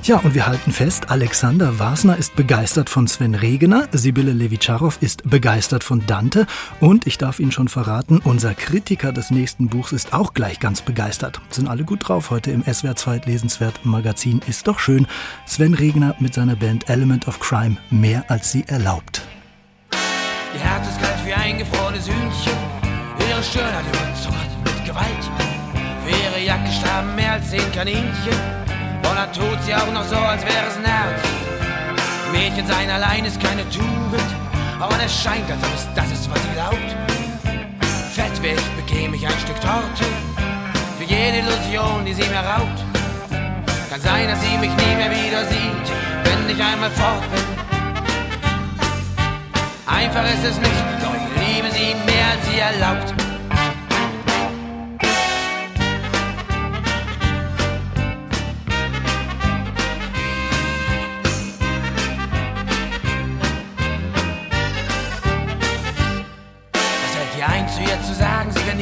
[0.03, 5.29] Ja, und wir halten fest, Alexander Wasner ist begeistert von Sven Regener, Sibylle Levitscharow ist
[5.29, 6.45] begeistert von Dante
[6.81, 10.81] und ich darf Ihnen schon verraten, unser Kritiker des nächsten Buchs ist auch gleich ganz
[10.81, 11.39] begeistert.
[11.51, 14.41] Sind alle gut drauf heute im SWR 2 Lesenswert Magazin.
[14.45, 15.07] Ist doch schön.
[15.45, 19.21] Sven Regener mit seiner Band Element of Crime mehr als sie erlaubt.
[20.53, 22.57] Ihr Herz ist kalt wie eingefrorenes Hühnchen,
[23.29, 25.31] ihre Stirn hat überzuckert mit Gewalt.
[26.05, 28.72] Für ihre Jacke starben mehr als zehn Kaninchen.
[29.09, 31.21] Und dann tut sie auch noch so, als wäre es ein Herz.
[32.31, 34.29] Mädchen sein allein ist keine Tugend,
[34.79, 36.95] aber es scheint, als ob es das ist, was sie glaubt.
[38.13, 40.05] Fett wie ich bekäme ich ein Stück Torte
[40.97, 42.79] für jede Illusion, die sie mir raubt.
[43.89, 45.87] Kann sein, dass sie mich nie mehr wieder sieht,
[46.23, 47.43] wenn ich einmal fort bin.
[49.85, 53.32] Einfach ist es nicht, doch ich liebe sie mehr als sie erlaubt.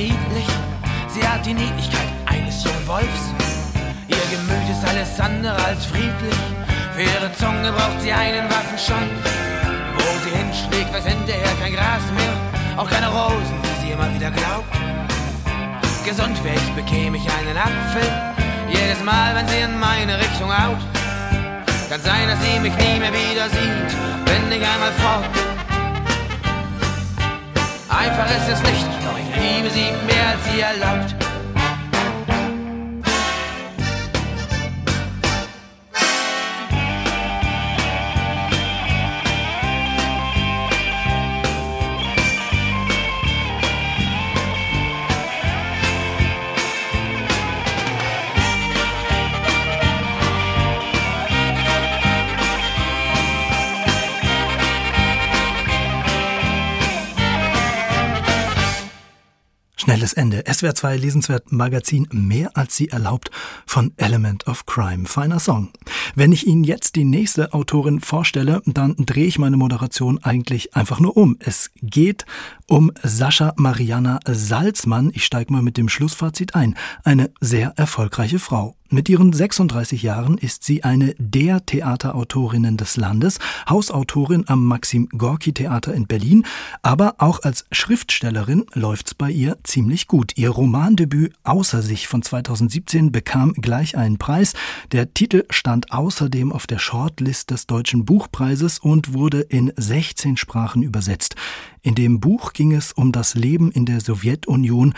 [0.02, 0.50] Niedlich.
[1.08, 3.24] Sie hat die Niedlichkeit eines jungen Wolfs.
[4.08, 6.40] Ihr Gemüt ist alles andere als friedlich.
[6.96, 9.10] Für ihre Zunge braucht sie einen Waffenschein.
[9.96, 12.36] Wo sie hinschlägt, weiß hinterher kein Gras mehr.
[12.78, 14.74] Auch keine Rosen, wie sie immer wieder glaubt.
[16.06, 18.08] Gesund wäre ich, bekäme ich einen Apfel.
[18.70, 20.82] Jedes Mal, wenn sie in meine Richtung haut.
[21.90, 23.90] Kann sein, dass sie mich nie mehr wieder sieht,
[24.26, 25.51] wenn ich einmal fort bin.
[27.92, 31.21] Einfach ist es nicht, doch ich liebe sie mehr als sie erlaubt.
[60.02, 60.44] Schnelles Ende.
[60.52, 63.30] SWR 2 lesenswert Magazin Mehr als sie erlaubt
[63.68, 65.06] von Element of Crime.
[65.06, 65.70] Feiner Song.
[66.16, 71.00] Wenn ich Ihnen jetzt die nächste Autorin vorstelle, dann drehe ich meine Moderation eigentlich einfach
[71.00, 71.38] nur um.
[71.38, 72.26] Es geht
[72.68, 75.12] um Sascha Mariana Salzmann.
[75.14, 76.76] Ich steige mal mit dem Schlussfazit ein.
[77.04, 78.76] Eine sehr erfolgreiche Frau.
[78.94, 85.54] Mit ihren 36 Jahren ist sie eine der Theaterautorinnen des Landes, Hausautorin am Maxim Gorki
[85.54, 86.46] Theater in Berlin,
[86.82, 90.34] aber auch als Schriftstellerin läuft's bei ihr ziemlich gut.
[90.36, 94.56] Ihr Romandebüt Außer sich von 2017 bekam gleich einen Preis.
[94.92, 100.84] Der Titel stand außerdem auf der Shortlist des Deutschen Buchpreises und wurde in 16 Sprachen
[100.84, 101.36] übersetzt.
[101.84, 104.94] In dem Buch ging es um das Leben in der Sowjetunion,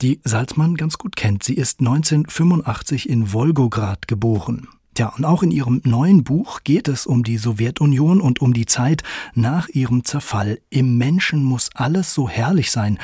[0.00, 1.42] die Salzmann ganz gut kennt.
[1.42, 4.68] Sie ist 1985 in Wolgograd geboren.
[4.96, 8.66] Ja, und auch in ihrem neuen Buch geht es um die Sowjetunion und um die
[8.66, 9.02] Zeit
[9.34, 10.60] nach ihrem Zerfall.
[10.70, 12.98] Im Menschen muss alles so herrlich sein.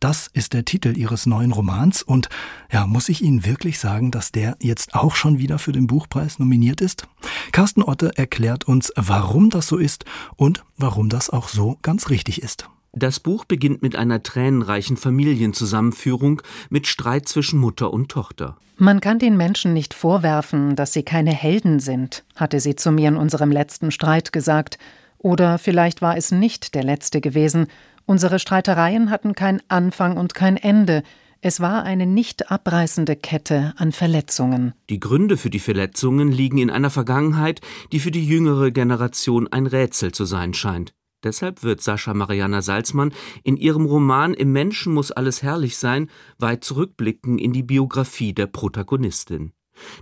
[0.00, 2.28] Das ist der Titel ihres neuen Romans und
[2.70, 6.38] ja, muss ich Ihnen wirklich sagen, dass der jetzt auch schon wieder für den Buchpreis
[6.38, 7.08] nominiert ist?
[7.50, 10.04] Carsten Otte erklärt uns, warum das so ist
[10.36, 12.68] und warum das auch so ganz richtig ist.
[12.98, 18.56] Das Buch beginnt mit einer tränenreichen Familienzusammenführung mit Streit zwischen Mutter und Tochter.
[18.76, 23.08] Man kann den Menschen nicht vorwerfen, dass sie keine Helden sind, hatte sie zu mir
[23.08, 24.78] in unserem letzten Streit gesagt.
[25.16, 27.68] Oder vielleicht war es nicht der letzte gewesen.
[28.04, 31.04] Unsere Streitereien hatten kein Anfang und kein Ende.
[31.40, 34.74] Es war eine nicht abreißende Kette an Verletzungen.
[34.90, 37.60] Die Gründe für die Verletzungen liegen in einer Vergangenheit,
[37.92, 40.94] die für die jüngere Generation ein Rätsel zu sein scheint.
[41.24, 46.62] Deshalb wird Sascha Mariana Salzmann in ihrem Roman Im Menschen muss alles herrlich sein weit
[46.62, 49.52] zurückblicken in die Biografie der Protagonistin.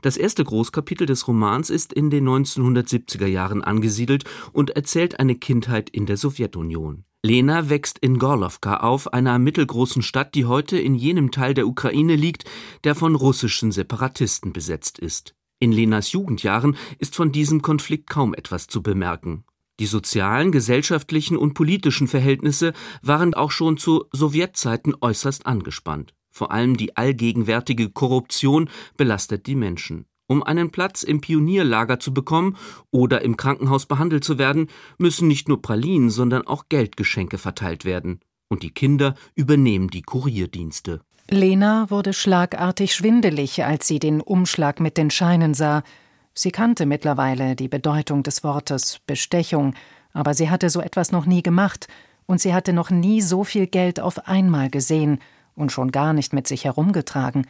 [0.02, 5.90] Das erste Großkapitel des Romans ist in den 1970er Jahren angesiedelt und erzählt eine Kindheit
[5.90, 7.04] in der Sowjetunion.
[7.22, 12.14] Lena wächst in Gorlovka auf, einer mittelgroßen Stadt, die heute in jenem Teil der Ukraine
[12.14, 12.44] liegt,
[12.84, 15.34] der von russischen Separatisten besetzt ist.
[15.58, 19.44] In Lenas Jugendjahren ist von diesem Konflikt kaum etwas zu bemerken.
[19.78, 26.14] Die sozialen, gesellschaftlichen und politischen Verhältnisse waren auch schon zu Sowjetzeiten äußerst angespannt.
[26.30, 30.06] Vor allem die allgegenwärtige Korruption belastet die Menschen.
[30.28, 32.56] Um einen Platz im Pionierlager zu bekommen
[32.90, 38.20] oder im Krankenhaus behandelt zu werden, müssen nicht nur Pralinen, sondern auch Geldgeschenke verteilt werden.
[38.48, 41.00] Und die Kinder übernehmen die Kurierdienste.
[41.30, 45.82] Lena wurde schlagartig schwindelig, als sie den Umschlag mit den Scheinen sah.
[46.38, 49.74] Sie kannte mittlerweile die Bedeutung des Wortes Bestechung,
[50.12, 51.88] aber sie hatte so etwas noch nie gemacht,
[52.26, 55.20] und sie hatte noch nie so viel Geld auf einmal gesehen
[55.54, 57.46] und schon gar nicht mit sich herumgetragen.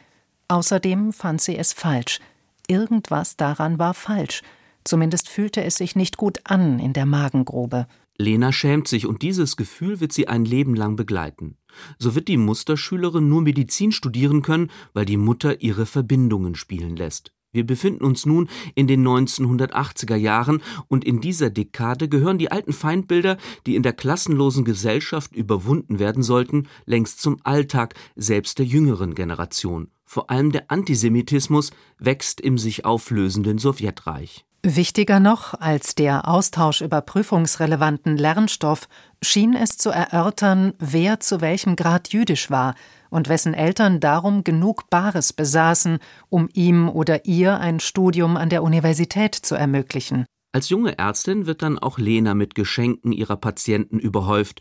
[0.49, 2.21] Außerdem fand sie es falsch.
[2.69, 4.43] Irgendwas daran war falsch.
[4.85, 7.87] Zumindest fühlte es sich nicht gut an in der Magengrube.
[8.19, 11.57] Lena schämt sich und dieses Gefühl wird sie ein Leben lang begleiten.
[11.99, 17.33] So wird die Musterschülerin nur Medizin studieren können, weil die Mutter ihre Verbindungen spielen lässt.
[17.53, 22.73] Wir befinden uns nun in den 1980er Jahren und in dieser Dekade gehören die alten
[22.73, 29.15] Feindbilder, die in der klassenlosen Gesellschaft überwunden werden sollten, längst zum Alltag selbst der jüngeren
[29.15, 29.89] Generation.
[30.05, 34.45] Vor allem der Antisemitismus wächst im sich auflösenden Sowjetreich.
[34.63, 38.89] Wichtiger noch als der Austausch über prüfungsrelevanten Lernstoff
[39.23, 42.75] schien es zu erörtern, wer zu welchem Grad jüdisch war
[43.17, 45.99] und wessen Eltern darum genug Bares besaßen,
[46.29, 50.27] um ihm oder ihr ein Studium an der Universität zu ermöglichen.
[50.53, 54.61] Als junge Ärztin wird dann auch Lena mit Geschenken ihrer Patienten überhäuft.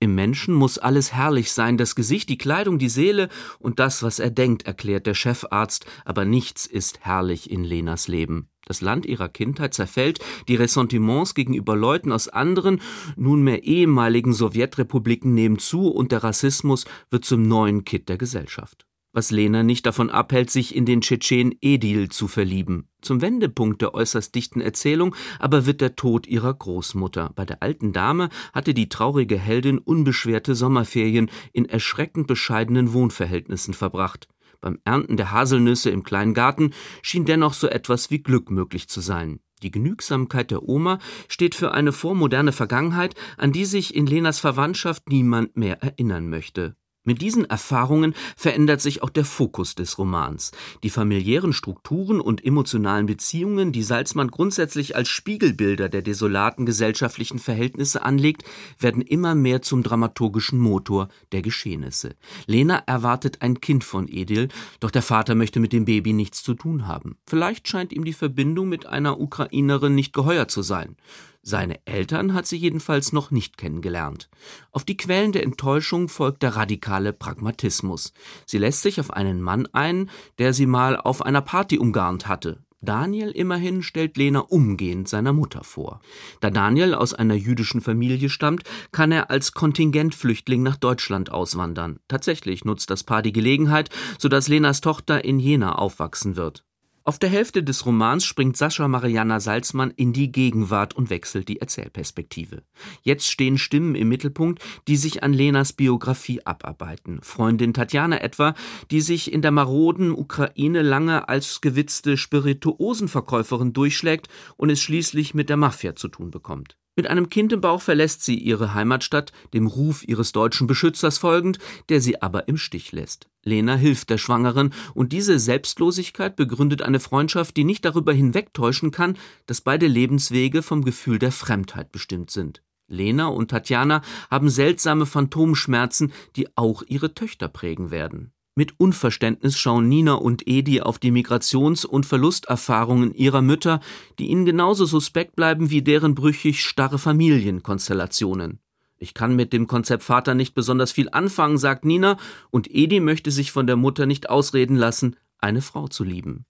[0.00, 3.28] Im Menschen muss alles herrlich sein, das Gesicht, die Kleidung, die Seele
[3.60, 8.48] und das, was er denkt, erklärt der Chefarzt, aber nichts ist herrlich in Lenas Leben.
[8.72, 12.80] Das Land ihrer Kindheit zerfällt, die Ressentiments gegenüber Leuten aus anderen,
[13.16, 18.86] nunmehr ehemaligen Sowjetrepubliken nehmen zu und der Rassismus wird zum neuen Kitt der Gesellschaft.
[19.12, 22.88] Was Lena nicht davon abhält, sich in den Tschetschen Edil zu verlieben.
[23.02, 27.30] Zum Wendepunkt der äußerst dichten Erzählung aber wird der Tod ihrer Großmutter.
[27.34, 34.28] Bei der alten Dame hatte die traurige Heldin unbeschwerte Sommerferien in erschreckend bescheidenen Wohnverhältnissen verbracht.
[34.62, 36.72] Beim Ernten der Haselnüsse im kleinen Garten
[37.02, 39.40] schien dennoch so etwas wie Glück möglich zu sein.
[39.62, 40.98] Die Genügsamkeit der Oma
[41.28, 46.76] steht für eine vormoderne Vergangenheit, an die sich in Lenas Verwandtschaft niemand mehr erinnern möchte.
[47.04, 50.52] Mit diesen Erfahrungen verändert sich auch der Fokus des Romans.
[50.84, 58.04] Die familiären Strukturen und emotionalen Beziehungen, die Salzmann grundsätzlich als Spiegelbilder der desolaten gesellschaftlichen Verhältnisse
[58.04, 58.44] anlegt,
[58.78, 62.14] werden immer mehr zum dramaturgischen Motor der Geschehnisse.
[62.46, 64.46] Lena erwartet ein Kind von Edil,
[64.78, 67.16] doch der Vater möchte mit dem Baby nichts zu tun haben.
[67.26, 70.96] Vielleicht scheint ihm die Verbindung mit einer Ukrainerin nicht geheuer zu sein.
[71.44, 74.30] Seine Eltern hat sie jedenfalls noch nicht kennengelernt.
[74.70, 78.12] Auf die Quellen der Enttäuschung folgt der radikale Pragmatismus.
[78.46, 82.64] Sie lässt sich auf einen Mann ein, der sie mal auf einer Party umgarnt hatte.
[82.80, 86.00] Daniel immerhin stellt Lena umgehend seiner Mutter vor.
[86.40, 92.00] Da Daniel aus einer jüdischen Familie stammt, kann er als Kontingentflüchtling nach Deutschland auswandern.
[92.08, 96.64] Tatsächlich nutzt das Paar die Gelegenheit, sodass Lenas Tochter in Jena aufwachsen wird.
[97.04, 101.60] Auf der Hälfte des Romans springt Sascha Mariana Salzmann in die Gegenwart und wechselt die
[101.60, 102.62] Erzählperspektive.
[103.02, 107.18] Jetzt stehen Stimmen im Mittelpunkt, die sich an Lenas Biografie abarbeiten.
[107.22, 108.54] Freundin Tatjana etwa,
[108.92, 115.48] die sich in der maroden Ukraine lange als gewitzte Spirituosenverkäuferin durchschlägt und es schließlich mit
[115.48, 116.76] der Mafia zu tun bekommt.
[116.94, 121.58] Mit einem Kind im Bauch verlässt sie ihre Heimatstadt, dem Ruf ihres deutschen Beschützers folgend,
[121.88, 123.30] der sie aber im Stich lässt.
[123.42, 129.16] Lena hilft der Schwangeren und diese Selbstlosigkeit begründet eine Freundschaft, die nicht darüber hinwegtäuschen kann,
[129.46, 132.62] dass beide Lebenswege vom Gefühl der Fremdheit bestimmt sind.
[132.88, 138.31] Lena und Tatjana haben seltsame Phantomschmerzen, die auch ihre Töchter prägen werden.
[138.54, 143.80] Mit Unverständnis schauen Nina und Edi auf die Migrations- und Verlusterfahrungen ihrer Mütter,
[144.18, 148.58] die ihnen genauso suspekt bleiben wie deren brüchig starre Familienkonstellationen.
[148.98, 152.18] Ich kann mit dem Konzept Vater nicht besonders viel anfangen, sagt Nina,
[152.50, 156.44] und Edi möchte sich von der Mutter nicht ausreden lassen, eine Frau zu lieben.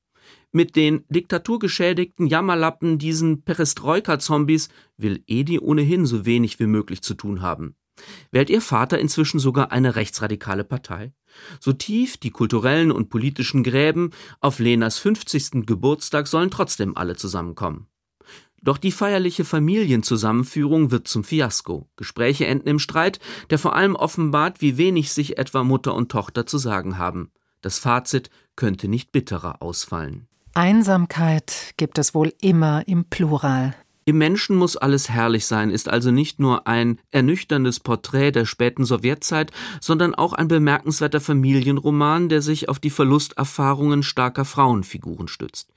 [0.51, 7.43] Mit den diktaturgeschädigten Jammerlappen, diesen Perestroika-Zombies, will Edi ohnehin so wenig wie möglich zu tun
[7.43, 7.77] haben.
[8.31, 11.13] Wählt ihr Vater inzwischen sogar eine rechtsradikale Partei?
[11.61, 14.11] So tief die kulturellen und politischen Gräben,
[14.41, 15.67] auf Lenas 50.
[15.67, 17.87] Geburtstag sollen trotzdem alle zusammenkommen.
[18.63, 21.89] Doch die feierliche Familienzusammenführung wird zum Fiasko.
[21.97, 23.19] Gespräche enden im Streit,
[23.51, 27.33] der vor allem offenbart, wie wenig sich etwa Mutter und Tochter zu sagen haben.
[27.61, 30.29] Das Fazit könnte nicht bitterer ausfallen.
[30.55, 33.75] Einsamkeit gibt es wohl immer im Plural.
[34.05, 38.85] Im Menschen muss alles herrlich sein ist also nicht nur ein ernüchterndes Porträt der späten
[38.85, 45.73] Sowjetzeit, sondern auch ein bemerkenswerter Familienroman, der sich auf die Verlusterfahrungen starker Frauenfiguren stützt.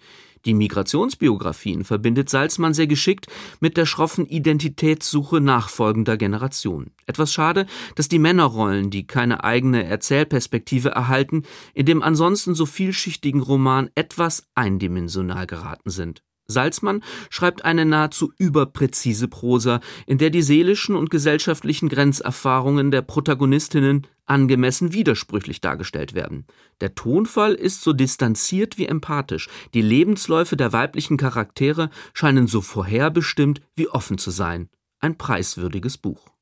[0.46, 3.28] Die Migrationsbiografien verbindet Salzmann sehr geschickt
[3.60, 6.92] mit der schroffen Identitätssuche nachfolgender Generationen.
[7.08, 13.42] Etwas schade, dass die Männerrollen, die keine eigene Erzählperspektive erhalten, in dem ansonsten so vielschichtigen
[13.42, 16.22] Roman etwas eindimensional geraten sind.
[16.48, 24.08] Salzmann schreibt eine nahezu überpräzise Prosa, in der die seelischen und gesellschaftlichen Grenzerfahrungen der Protagonistinnen
[24.26, 26.46] angemessen widersprüchlich dargestellt werden.
[26.82, 33.62] Der Tonfall ist so distanziert wie empathisch, die Lebensläufe der weiblichen Charaktere scheinen so vorherbestimmt
[33.76, 34.70] wie offen zu sein.
[35.00, 36.35] Ein preiswürdiges Buch.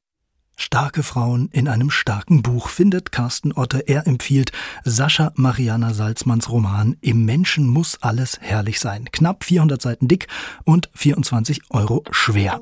[0.55, 3.79] Starke Frauen in einem starken Buch findet Carsten Otte.
[3.87, 4.51] Er empfiehlt
[4.83, 9.09] Sascha Mariana Salzmanns Roman Im Menschen muss alles herrlich sein.
[9.11, 10.27] Knapp 400 Seiten dick
[10.63, 12.61] und 24 Euro schwer.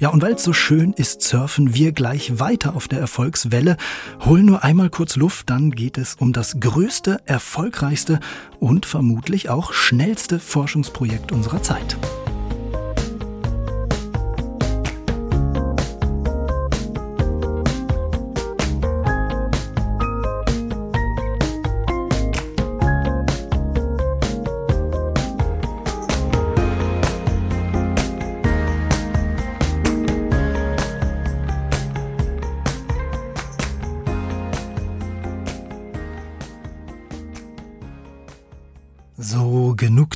[0.00, 3.76] Ja, und weil es so schön ist, surfen wir gleich weiter auf der Erfolgswelle.
[4.24, 8.20] Holen nur einmal kurz Luft, dann geht es um das größte, erfolgreichste
[8.60, 11.96] und vermutlich auch schnellste Forschungsprojekt unserer Zeit.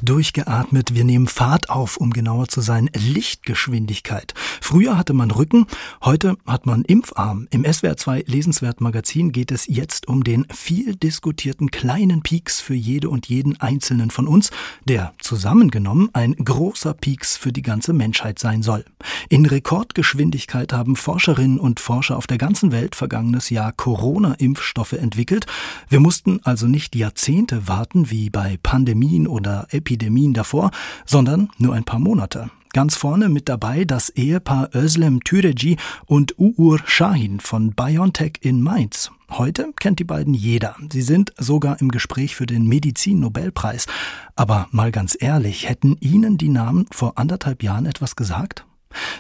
[0.09, 0.95] Durchgeatmet.
[0.95, 2.89] Wir nehmen Fahrt auf, um genauer zu sein.
[2.95, 4.35] Lichtgeschwindigkeit.
[4.61, 5.67] Früher hatte man Rücken,
[6.03, 7.47] heute hat man Impfarm.
[7.51, 12.75] Im SWR 2 Lesenswert Magazin geht es jetzt um den viel diskutierten kleinen Pieks für
[12.75, 14.51] jede und jeden Einzelnen von uns,
[14.87, 18.85] der zusammengenommen ein großer Pieks für die ganze Menschheit sein soll.
[19.29, 25.47] In Rekordgeschwindigkeit haben Forscherinnen und Forscher auf der ganzen Welt vergangenes Jahr Corona-Impfstoffe entwickelt.
[25.89, 29.98] Wir mussten also nicht Jahrzehnte warten wie bei Pandemie Pandemien oder Epidemien
[30.33, 30.71] davor,
[31.05, 32.51] sondern nur ein paar Monate.
[32.73, 39.11] Ganz vorne mit dabei das Ehepaar Özlem Türeci und Uğur Shahin von BioNTech in Mainz.
[39.31, 40.77] Heute kennt die beiden jeder.
[40.91, 43.87] Sie sind sogar im Gespräch für den Medizin-Nobelpreis.
[44.37, 48.65] Aber mal ganz ehrlich, hätten Ihnen die Namen vor anderthalb Jahren etwas gesagt?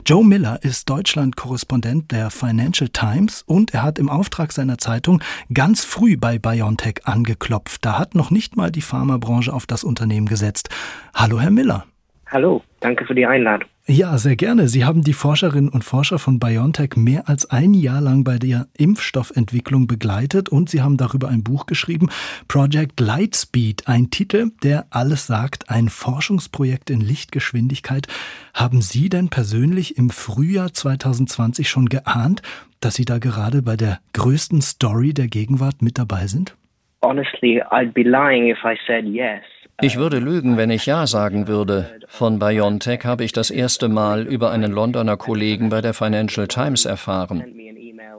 [0.06, 5.22] Joe Miller ist Deutschland-Korrespondent der Financial Times und er hat im Auftrag seiner Zeitung
[5.52, 7.84] ganz früh bei BioNTech angeklopft.
[7.84, 10.68] Da hat noch nicht mal die Pharmabranche auf das Unternehmen gesetzt.
[11.14, 11.86] Hallo, Herr Miller.
[12.30, 13.68] Hallo, danke für die Einladung.
[13.86, 14.68] Ja, sehr gerne.
[14.68, 18.66] Sie haben die Forscherinnen und Forscher von BioNTech mehr als ein Jahr lang bei der
[18.76, 22.10] Impfstoffentwicklung begleitet und Sie haben darüber ein Buch geschrieben,
[22.48, 28.08] Project Lightspeed, ein Titel, der alles sagt, ein Forschungsprojekt in Lichtgeschwindigkeit.
[28.52, 32.42] Haben Sie denn persönlich im Frühjahr 2020 schon geahnt,
[32.80, 36.54] dass Sie da gerade bei der größten Story der Gegenwart mit dabei sind?
[37.02, 39.42] Honestly, I'd be lying if I said yes.
[39.80, 42.00] Ich würde lügen, wenn ich Ja sagen würde.
[42.08, 46.84] Von BioNTech habe ich das erste Mal über einen Londoner Kollegen bei der Financial Times
[46.84, 47.44] erfahren.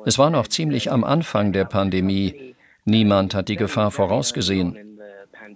[0.05, 2.55] Es war noch ziemlich am Anfang der Pandemie.
[2.85, 4.77] Niemand hat die Gefahr vorausgesehen.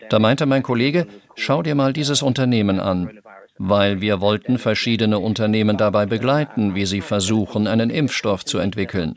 [0.10, 3.10] Da meinte mein Kollege, schau dir mal dieses Unternehmen an,
[3.58, 9.16] weil wir wollten verschiedene Unternehmen dabei begleiten, wie sie versuchen, einen Impfstoff zu entwickeln.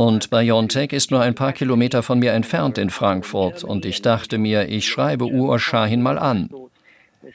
[0.00, 4.38] Und BioNTech ist nur ein paar Kilometer von mir entfernt in Frankfurt und ich dachte
[4.38, 6.48] mir, ich schreibe Uğur Shahin mal an.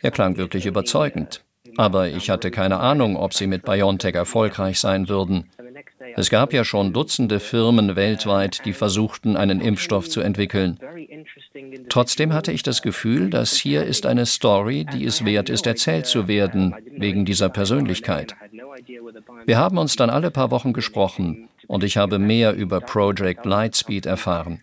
[0.01, 1.43] Er klang wirklich überzeugend.
[1.77, 5.51] Aber ich hatte keine Ahnung, ob sie mit BioNTech erfolgreich sein würden.
[6.15, 10.79] Es gab ja schon Dutzende Firmen weltweit, die versuchten, einen Impfstoff zu entwickeln.
[11.89, 16.07] Trotzdem hatte ich das Gefühl, dass hier ist eine Story, die es wert ist, erzählt
[16.07, 18.35] zu werden, wegen dieser Persönlichkeit.
[19.45, 24.05] Wir haben uns dann alle paar Wochen gesprochen und ich habe mehr über Project Lightspeed
[24.05, 24.61] erfahren.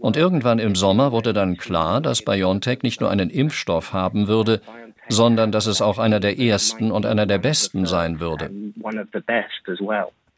[0.00, 4.60] Und irgendwann im Sommer wurde dann klar, dass BioNTech nicht nur einen Impfstoff haben würde,
[5.08, 8.50] sondern dass es auch einer der ersten und einer der besten sein würde.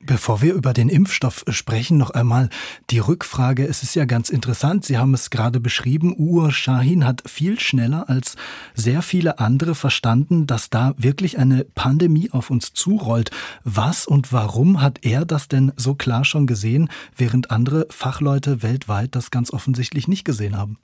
[0.04, 2.50] Bevor wir über den Impfstoff sprechen, noch einmal
[2.90, 3.64] die Rückfrage.
[3.64, 4.84] Es ist ja ganz interessant.
[4.84, 6.14] Sie haben es gerade beschrieben.
[6.14, 8.36] Uğur Shahin hat viel schneller als
[8.74, 13.30] sehr viele andere verstanden, dass da wirklich eine Pandemie auf uns zurollt.
[13.64, 19.14] Was und warum hat er das denn so klar schon gesehen, während andere Fachleute weltweit
[19.14, 20.78] das ganz offensichtlich nicht gesehen haben?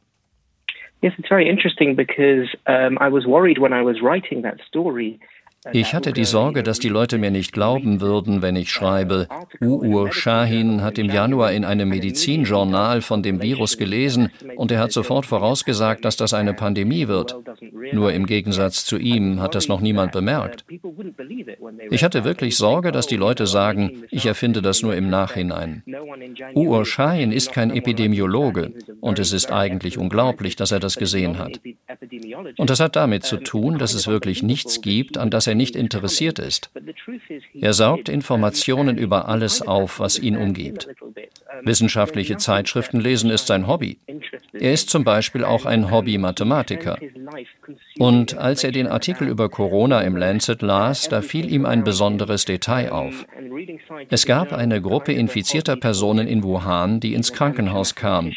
[1.02, 5.20] Yes, it's very interesting because um, I was worried when I was writing that story
[5.70, 9.28] ich hatte die Sorge, dass die Leute mir nicht glauben würden, wenn ich schreibe,
[9.60, 14.90] Uğur Shahin hat im Januar in einem Medizinjournal von dem Virus gelesen und er hat
[14.90, 17.36] sofort vorausgesagt, dass das eine Pandemie wird.
[17.92, 20.64] Nur im Gegensatz zu ihm hat das noch niemand bemerkt.
[21.90, 25.84] Ich hatte wirklich Sorge, dass die Leute sagen, ich erfinde das nur im Nachhinein.
[26.54, 31.60] Uğur Shahin ist kein Epidemiologe und es ist eigentlich unglaublich, dass er das gesehen hat.
[32.56, 35.76] Und das hat damit zu tun, dass es wirklich nichts gibt, an das er nicht
[35.76, 36.70] interessiert ist.
[37.54, 40.88] Er saugt Informationen über alles auf, was ihn umgibt.
[41.62, 43.98] Wissenschaftliche Zeitschriften lesen ist sein Hobby.
[44.52, 46.98] Er ist zum Beispiel auch ein Hobby-Mathematiker.
[47.98, 52.44] Und als er den Artikel über Corona im Lancet las, da fiel ihm ein besonderes
[52.44, 53.26] Detail auf.
[54.08, 58.32] Es gab eine Gruppe infizierter Personen in Wuhan, die ins Krankenhaus kam.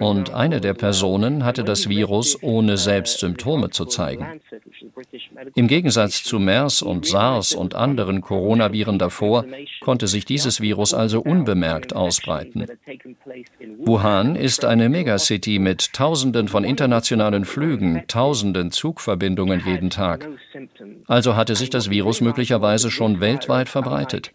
[0.00, 4.40] Und eine der Personen hatte das Virus, ohne selbst Symptome zu zeigen.
[5.54, 9.44] Im Gegensatz zu MERS und SARS und anderen Coronaviren davor
[9.80, 12.66] konnte sich dieses Virus also unbemerkt ausbreiten.
[13.78, 20.28] Wuhan ist eine Megacity mit Tausenden von internationalen Flügen, Tausenden Zugverbindungen jeden Tag.
[21.06, 24.32] Also hatte sich das Virus möglicherweise schon weltweit verbreitet.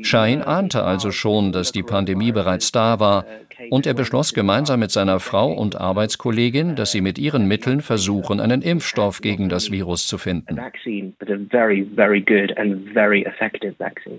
[0.00, 3.24] Schein ahnte also schon, dass die Pandemie bereits da war,
[3.70, 8.40] und er beschloss gemeinsam mit seiner Frau und Arbeitskollegin, dass sie mit ihren Mitteln versuchen,
[8.40, 10.58] einen Impfstoff gegen das Virus zu finden.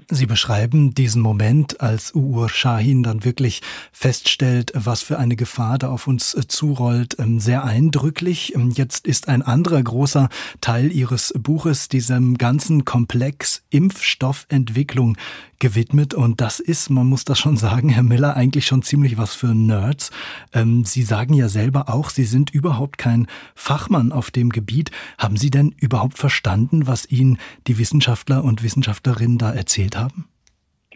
[0.09, 5.89] Sie beschreiben diesen Moment, als Uğur Shahin dann wirklich feststellt, was für eine Gefahr da
[5.89, 8.55] auf uns äh, zurollt, ähm, sehr eindrücklich.
[8.55, 10.29] Ähm, jetzt ist ein anderer großer
[10.61, 15.17] Teil Ihres Buches diesem ganzen Komplex Impfstoffentwicklung
[15.63, 19.33] gewidmet und das ist, man muss das schon sagen, Herr Miller, eigentlich schon ziemlich was
[19.33, 20.11] für Nerds.
[20.53, 24.91] Ähm, Sie sagen ja selber auch, Sie sind überhaupt kein Fachmann auf dem Gebiet.
[25.17, 30.25] Haben Sie denn überhaupt verstanden, was Ihnen die Wissenschaftler und Wissenschaftlerinnen da erzählt haben?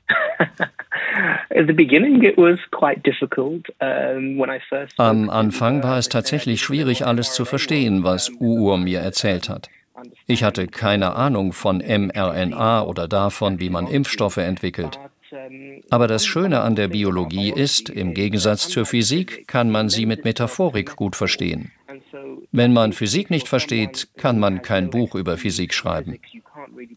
[4.97, 9.70] Am Anfang war es tatsächlich schwierig, alles zu verstehen, was Uur mir erzählt hat.
[10.26, 15.00] Ich hatte keine Ahnung von mRNA oder davon, wie man Impfstoffe entwickelt.
[15.89, 20.24] Aber das Schöne an der Biologie ist, im Gegensatz zur Physik kann man sie mit
[20.24, 21.72] Metaphorik gut verstehen.
[22.52, 26.20] Wenn man Physik nicht versteht, kann man kein Buch über Physik schreiben.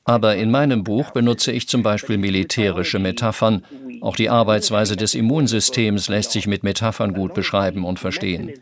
[0.04, 3.64] Aber in meinem Buch benutze ich zum Beispiel militärische Metaphern.
[4.00, 8.52] Auch die Arbeitsweise des Immunsystems lässt sich mit Metaphern gut beschreiben und verstehen.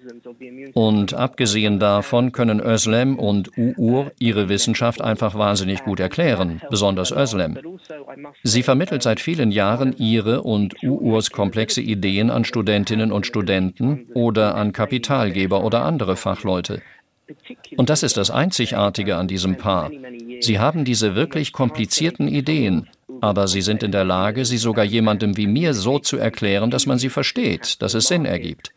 [0.75, 7.59] Und abgesehen davon können Özlem und Uur ihre Wissenschaft einfach wahnsinnig gut erklären, besonders Özlem.
[8.43, 14.55] Sie vermittelt seit vielen Jahren ihre und Uurs komplexe Ideen an Studentinnen und Studenten oder
[14.55, 16.83] an Kapitalgeber oder andere Fachleute.
[17.77, 19.91] Und das ist das Einzigartige an diesem Paar.
[20.41, 22.89] Sie haben diese wirklich komplizierten Ideen,
[23.21, 26.87] aber sie sind in der Lage, sie sogar jemandem wie mir so zu erklären, dass
[26.87, 28.73] man sie versteht, dass es Sinn ergibt.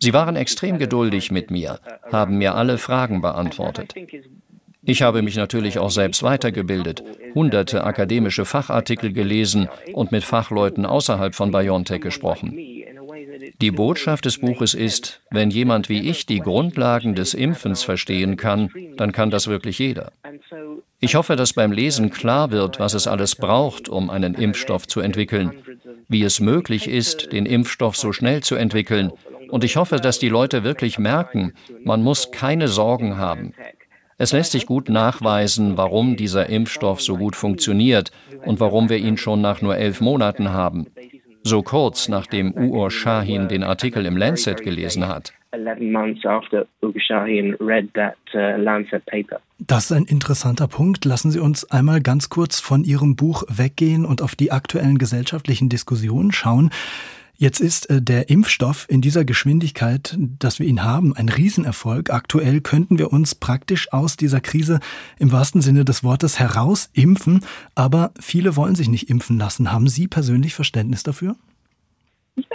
[0.00, 1.80] Sie waren extrem geduldig mit mir,
[2.10, 3.94] haben mir alle Fragen beantwortet.
[4.84, 7.02] Ich habe mich natürlich auch selbst weitergebildet,
[7.34, 12.56] hunderte akademische Fachartikel gelesen und mit Fachleuten außerhalb von BioNTech gesprochen.
[13.60, 18.70] Die Botschaft des Buches ist, wenn jemand wie ich die Grundlagen des Impfens verstehen kann,
[18.96, 20.12] dann kann das wirklich jeder.
[21.00, 25.00] Ich hoffe, dass beim Lesen klar wird, was es alles braucht, um einen Impfstoff zu
[25.00, 25.52] entwickeln,
[26.08, 29.12] wie es möglich ist, den Impfstoff so schnell zu entwickeln
[29.48, 31.52] und ich hoffe, dass die Leute wirklich merken,
[31.84, 33.54] man muss keine Sorgen haben.
[34.20, 38.10] Es lässt sich gut nachweisen, warum dieser Impfstoff so gut funktioniert
[38.44, 40.86] und warum wir ihn schon nach nur elf Monaten haben.
[41.44, 45.32] So kurz nachdem Uur Shahin den Artikel im Lancet gelesen hat.
[49.60, 51.04] Das ist ein interessanter Punkt.
[51.04, 55.68] Lassen Sie uns einmal ganz kurz von Ihrem Buch weggehen und auf die aktuellen gesellschaftlichen
[55.68, 56.70] Diskussionen schauen.
[57.40, 62.10] Jetzt ist äh, der Impfstoff in dieser Geschwindigkeit, dass wir ihn haben, ein Riesenerfolg.
[62.10, 64.80] Aktuell könnten wir uns praktisch aus dieser Krise
[65.20, 67.44] im wahrsten Sinne des Wortes heraus impfen,
[67.76, 69.70] aber viele wollen sich nicht impfen lassen.
[69.70, 71.36] Haben Sie persönlich Verständnis dafür?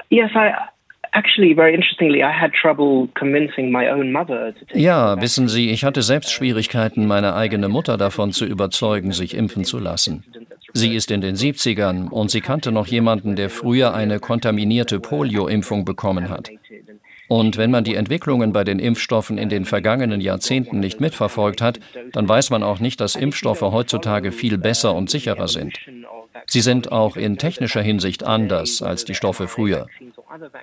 [0.09, 0.51] Yes, I,
[4.73, 9.63] ja, wissen Sie, ich hatte selbst Schwierigkeiten, meine eigene Mutter davon zu überzeugen, sich impfen
[9.63, 10.23] zu lassen.
[10.73, 15.85] Sie ist in den 70ern und sie kannte noch jemanden, der früher eine kontaminierte Polio-Impfung
[15.85, 16.49] bekommen hat.
[17.27, 21.79] Und wenn man die Entwicklungen bei den Impfstoffen in den vergangenen Jahrzehnten nicht mitverfolgt hat,
[22.11, 25.77] dann weiß man auch nicht, dass Impfstoffe heutzutage viel besser und sicherer sind.
[26.47, 29.87] Sie sind auch in technischer Hinsicht anders als die Stoffe früher.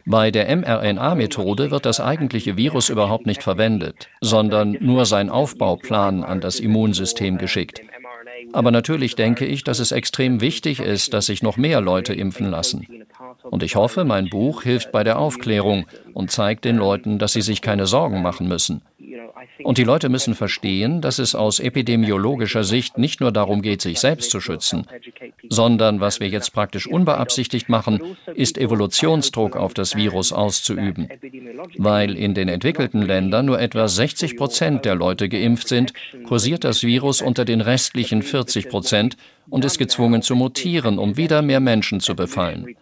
[0.04, 6.40] Bei der mRNA-Methode wird das eigentliche Virus überhaupt nicht verwendet, sondern nur sein Aufbauplan an
[6.40, 7.80] das Immunsystem geschickt.
[8.52, 12.50] Aber natürlich denke ich, dass es extrem wichtig ist, dass sich noch mehr Leute impfen
[12.50, 12.86] lassen.
[13.42, 17.42] Und ich hoffe, mein Buch hilft bei der Aufklärung und zeigt den Leuten, dass sie
[17.42, 18.82] sich keine Sorgen machen müssen.
[19.62, 24.00] Und die Leute müssen verstehen, dass es aus epidemiologischer Sicht nicht nur darum geht, sich
[24.00, 24.86] selbst zu schützen,
[25.48, 28.00] sondern was wir jetzt praktisch unbeabsichtigt machen,
[28.34, 31.08] ist Evolutionsdruck auf das Virus auszuüben.
[31.76, 35.92] Weil in den entwickelten Ländern nur etwa 60 Prozent der Leute geimpft sind,
[36.26, 39.16] kursiert das Virus unter den restlichen 40 Prozent
[39.50, 42.76] und ist gezwungen zu mutieren, um wieder mehr Menschen zu befallen.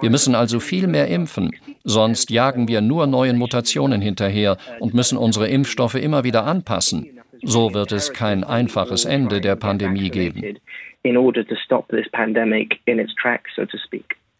[0.00, 1.50] Wir müssen also viel mehr impfen,
[1.84, 7.20] sonst jagen wir nur neuen Mutationen hinterher und müssen unsere Impfstoffe immer wieder anpassen.
[7.42, 10.58] So wird es kein einfaches Ende der Pandemie geben.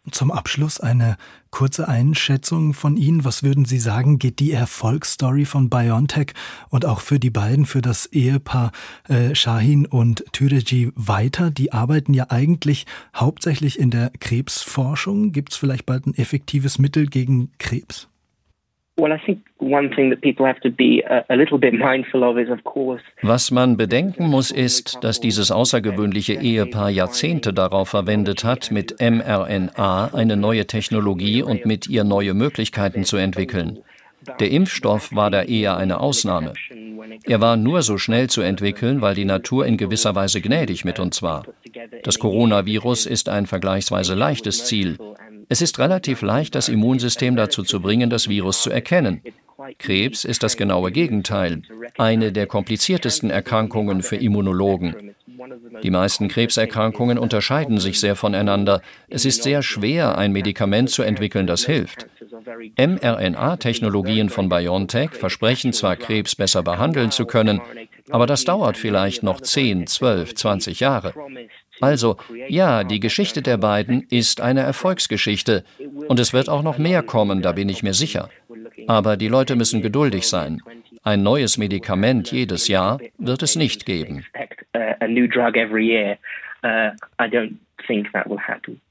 [0.09, 1.15] Zum Abschluss eine
[1.51, 3.23] kurze Einschätzung von Ihnen.
[3.23, 6.33] Was würden Sie sagen, geht die Erfolgsstory von BioNTech
[6.69, 8.71] und auch für die beiden, für das Ehepaar
[9.07, 11.51] äh, Shahin und Türeci weiter?
[11.51, 15.33] Die arbeiten ja eigentlich hauptsächlich in der Krebsforschung.
[15.33, 18.10] Gibt es vielleicht bald ein effektives Mittel gegen Krebs?
[23.23, 30.11] Was man bedenken muss, ist, dass dieses außergewöhnliche Ehepaar Jahrzehnte darauf verwendet hat, mit mRNA
[30.13, 33.79] eine neue Technologie und mit ihr neue Möglichkeiten zu entwickeln.
[34.39, 36.53] Der Impfstoff war da eher eine Ausnahme.
[37.23, 40.99] Er war nur so schnell zu entwickeln, weil die Natur in gewisser Weise gnädig mit
[40.99, 41.43] uns war.
[42.03, 44.97] Das Coronavirus ist ein vergleichsweise leichtes Ziel.
[45.51, 49.21] Es ist relativ leicht, das Immunsystem dazu zu bringen, das Virus zu erkennen.
[49.79, 51.63] Krebs ist das genaue Gegenteil,
[51.97, 55.13] eine der kompliziertesten Erkrankungen für Immunologen.
[55.83, 58.81] Die meisten Krebserkrankungen unterscheiden sich sehr voneinander.
[59.09, 62.07] Es ist sehr schwer, ein Medikament zu entwickeln, das hilft.
[62.77, 67.59] mRNA-Technologien von BioNTech versprechen zwar, Krebs besser behandeln zu können,
[68.09, 71.13] aber das dauert vielleicht noch 10, 12, 20 Jahre.
[71.81, 72.17] Also,
[72.47, 75.63] ja, die Geschichte der beiden ist eine Erfolgsgeschichte
[76.07, 78.29] und es wird auch noch mehr kommen, da bin ich mir sicher.
[78.87, 80.61] Aber die Leute müssen geduldig sein.
[81.03, 84.25] Ein neues Medikament jedes Jahr wird es nicht geben.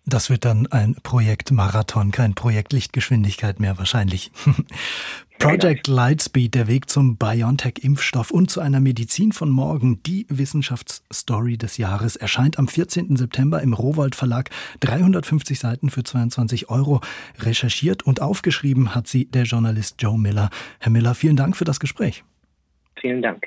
[0.07, 4.33] Das wird dann ein Projekt Marathon, kein Projekt Lichtgeschwindigkeit mehr wahrscheinlich.
[5.41, 11.79] Project Lightspeed, der Weg zum BioNTech-Impfstoff und zu einer Medizin von morgen, die Wissenschaftsstory des
[11.79, 13.17] Jahres, erscheint am 14.
[13.17, 14.51] September im Rowold Verlag.
[14.81, 17.01] 350 Seiten für 22 Euro.
[17.39, 20.51] Recherchiert und aufgeschrieben hat sie der Journalist Joe Miller.
[20.79, 22.23] Herr Miller, vielen Dank für das Gespräch.
[23.01, 23.47] Vielen Dank.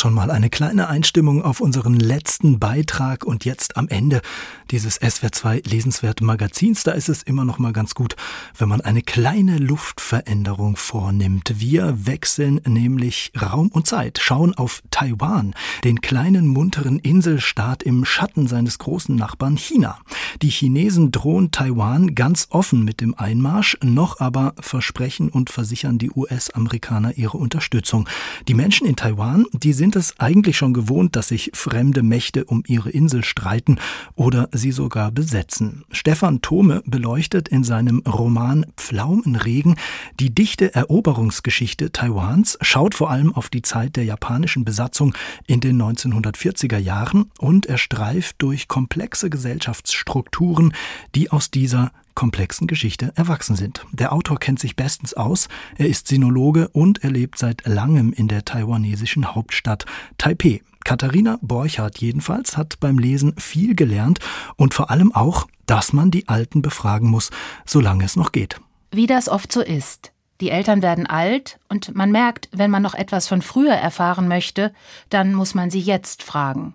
[0.00, 4.22] Schon mal eine kleine Einstimmung auf unseren letzten Beitrag und jetzt am Ende
[4.70, 6.84] dieses SWR2 lesenswerten Magazins.
[6.84, 8.16] Da ist es immer noch mal ganz gut,
[8.56, 11.52] wenn man eine kleine Luftveränderung vornimmt.
[11.60, 18.48] Wir wechseln nämlich Raum und Zeit, schauen auf Taiwan, den kleinen munteren Inselstaat im Schatten
[18.48, 19.98] seines großen Nachbarn China.
[20.40, 26.10] Die Chinesen drohen Taiwan ganz offen mit dem Einmarsch, noch aber versprechen und versichern die
[26.10, 28.08] US-Amerikaner ihre Unterstützung.
[28.48, 32.62] Die Menschen in Taiwan, die sind es eigentlich schon gewohnt, dass sich fremde Mächte um
[32.66, 33.78] ihre Insel streiten
[34.14, 35.84] oder sie sogar besetzen.
[35.90, 39.76] Stefan Thome beleuchtet in seinem Roman Pflaumenregen
[40.18, 45.14] die dichte Eroberungsgeschichte Taiwans, schaut vor allem auf die Zeit der japanischen Besatzung
[45.46, 50.74] in den 1940er Jahren und er streift durch komplexe Gesellschaftsstrukturen,
[51.14, 53.86] die aus dieser komplexen Geschichte erwachsen sind.
[53.92, 55.48] Der Autor kennt sich bestens aus,
[55.78, 59.86] er ist Sinologe und er lebt seit langem in der taiwanesischen Hauptstadt
[60.18, 60.60] Taipeh.
[60.84, 64.18] Katharina Borchardt jedenfalls hat beim Lesen viel gelernt
[64.56, 67.30] und vor allem auch, dass man die Alten befragen muss,
[67.64, 68.60] solange es noch geht.
[68.90, 70.12] Wie das oft so ist.
[70.42, 74.74] Die Eltern werden alt und man merkt, wenn man noch etwas von früher erfahren möchte,
[75.08, 76.74] dann muss man sie jetzt fragen.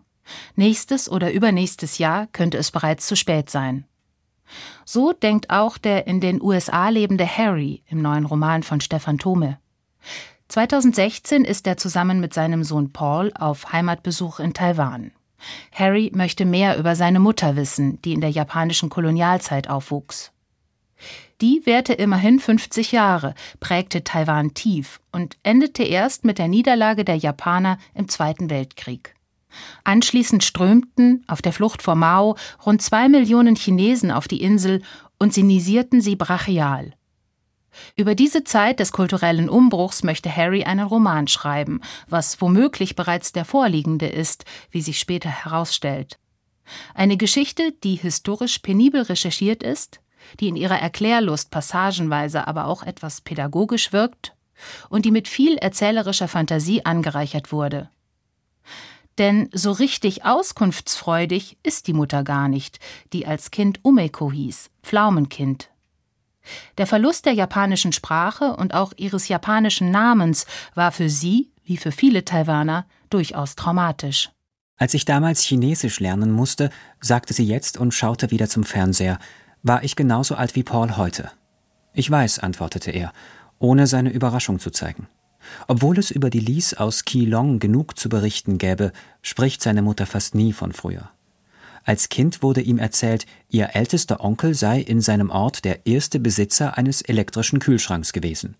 [0.56, 3.86] Nächstes oder übernächstes Jahr könnte es bereits zu spät sein.
[4.86, 9.58] So denkt auch der in den USA lebende Harry im neuen Roman von Stefan Thome.
[10.48, 15.12] 2016 ist er zusammen mit seinem Sohn Paul auf Heimatbesuch in Taiwan.
[15.72, 20.32] Harry möchte mehr über seine Mutter wissen, die in der japanischen Kolonialzeit aufwuchs.
[21.42, 27.18] Die währte immerhin 50 Jahre, prägte Taiwan tief und endete erst mit der Niederlage der
[27.18, 29.15] Japaner im Zweiten Weltkrieg.
[29.84, 34.82] Anschließend strömten, auf der Flucht vor Mao, rund zwei Millionen Chinesen auf die Insel
[35.20, 36.94] und sinisierten sie brachial.
[37.96, 43.46] Über diese Zeit des kulturellen Umbruchs möchte Harry einen Roman schreiben, was womöglich bereits der
[43.46, 46.18] vorliegende ist, wie sich später herausstellt.
[46.94, 50.00] Eine Geschichte, die historisch penibel recherchiert ist,
[50.40, 54.34] die in ihrer Erklärlust passagenweise aber auch etwas pädagogisch wirkt
[54.90, 57.90] und die mit viel erzählerischer Fantasie angereichert wurde.
[59.18, 62.80] Denn so richtig auskunftsfreudig ist die Mutter gar nicht,
[63.14, 65.70] die als Kind Umeko hieß, Pflaumenkind.
[66.78, 70.46] Der Verlust der japanischen Sprache und auch ihres japanischen Namens
[70.76, 74.30] war für sie, wie für viele Taiwaner, durchaus traumatisch.
[74.78, 79.20] Als ich damals Chinesisch lernen musste, sagte sie jetzt und schaute wieder zum Fernseher,
[79.64, 81.32] war ich genauso alt wie Paul heute.
[81.94, 83.14] Ich weiß, antwortete er,
[83.58, 85.08] ohne seine Überraschung zu zeigen.
[85.68, 88.92] Obwohl es über die Lies aus Keelong genug zu berichten gäbe,
[89.22, 91.10] spricht seine Mutter fast nie von früher.
[91.84, 96.78] Als Kind wurde ihm erzählt, ihr ältester Onkel sei in seinem Ort der erste Besitzer
[96.78, 98.56] eines elektrischen Kühlschranks gewesen.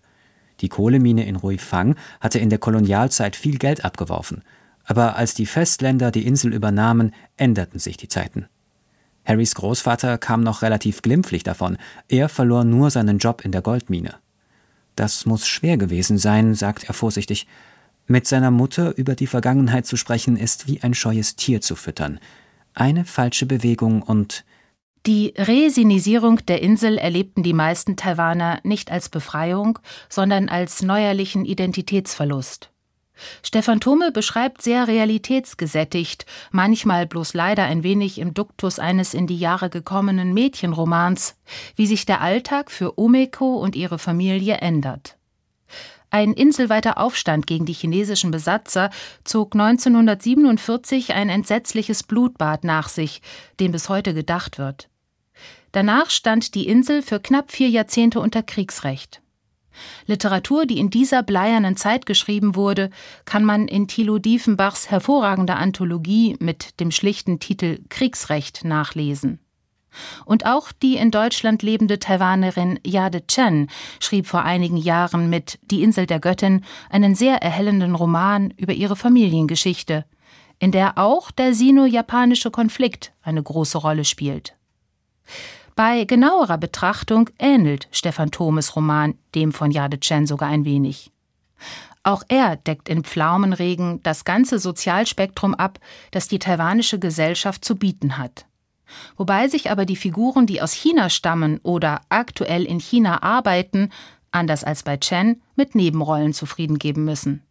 [0.60, 4.42] Die Kohlemine in Ruifang hatte in der Kolonialzeit viel Geld abgeworfen,
[4.84, 8.46] aber als die Festländer die Insel übernahmen, änderten sich die Zeiten.
[9.24, 11.78] Harrys Großvater kam noch relativ glimpflich davon,
[12.08, 14.14] er verlor nur seinen Job in der Goldmine.
[14.96, 17.46] Das muss schwer gewesen sein, sagt er vorsichtig.
[18.06, 22.18] Mit seiner Mutter über die Vergangenheit zu sprechen, ist wie ein scheues Tier zu füttern.
[22.74, 24.44] Eine falsche Bewegung und
[25.06, 29.78] die Resinisierung der Insel erlebten die meisten Taiwaner nicht als Befreiung,
[30.08, 32.72] sondern als neuerlichen Identitätsverlust.
[33.42, 39.38] Stefan Thome beschreibt sehr realitätsgesättigt, manchmal bloß leider ein wenig im Duktus eines in die
[39.38, 41.36] Jahre gekommenen Mädchenromans,
[41.76, 45.16] wie sich der Alltag für Umeko und ihre Familie ändert.
[46.10, 48.90] Ein inselweiter Aufstand gegen die chinesischen Besatzer
[49.24, 53.22] zog 1947 ein entsetzliches Blutbad nach sich,
[53.58, 54.88] dem bis heute gedacht wird.
[55.72, 59.20] Danach stand die Insel für knapp vier Jahrzehnte unter Kriegsrecht.
[60.06, 62.90] Literatur, die in dieser bleiernen Zeit geschrieben wurde,
[63.24, 69.40] kann man in Thilo Diefenbachs hervorragender Anthologie mit dem schlichten Titel Kriegsrecht nachlesen.
[70.24, 73.68] Und auch die in Deutschland lebende Taiwanerin Yade Chen
[74.00, 78.96] schrieb vor einigen Jahren mit Die Insel der Göttin einen sehr erhellenden Roman über ihre
[78.96, 80.04] Familiengeschichte,
[80.58, 84.54] in der auch der sino-japanische Konflikt eine große Rolle spielt.
[85.76, 91.12] Bei genauerer Betrachtung ähnelt Stefan Thomes Roman dem von Jade Chen sogar ein wenig.
[92.02, 95.78] Auch er deckt in Pflaumenregen das ganze Sozialspektrum ab,
[96.12, 98.46] das die taiwanische Gesellschaft zu bieten hat.
[99.18, 103.90] Wobei sich aber die Figuren, die aus China stammen oder aktuell in China arbeiten,
[104.30, 107.42] anders als bei Chen, mit Nebenrollen zufrieden geben müssen.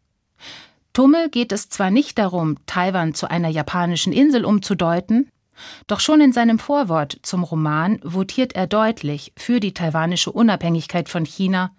[0.94, 5.30] Tummel geht es zwar nicht darum, Taiwan zu einer japanischen Insel umzudeuten,
[5.88, 11.26] doch schon in seinem Vorwort zum Roman votiert er deutlich für die taiwanische Unabhängigkeit von
[11.26, 11.72] China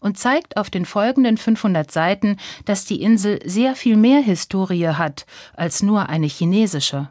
[0.00, 5.26] und zeigt auf den folgenden 500 Seiten, dass die Insel sehr viel mehr Historie hat
[5.54, 7.08] als nur eine chinesische.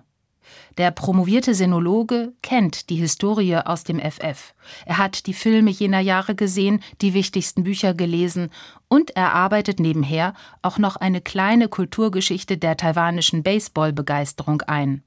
[0.78, 4.54] Der promovierte Sinologe kennt die Historie aus dem FF.
[4.86, 8.50] Er hat die Filme jener Jahre gesehen, die wichtigsten Bücher gelesen
[8.88, 15.04] und er arbeitet nebenher auch noch eine kleine Kulturgeschichte der taiwanischen Baseballbegeisterung ein.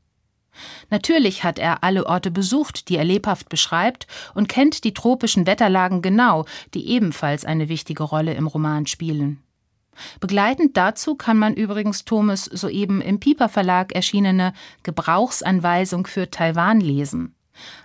[0.90, 6.02] Natürlich hat er alle Orte besucht, die er lebhaft beschreibt, und kennt die tropischen Wetterlagen
[6.02, 6.44] genau,
[6.74, 9.40] die ebenfalls eine wichtige Rolle im Roman spielen.
[10.20, 14.52] Begleitend dazu kann man übrigens Thomas soeben im Piper Verlag erschienene
[14.82, 17.34] Gebrauchsanweisung für Taiwan lesen.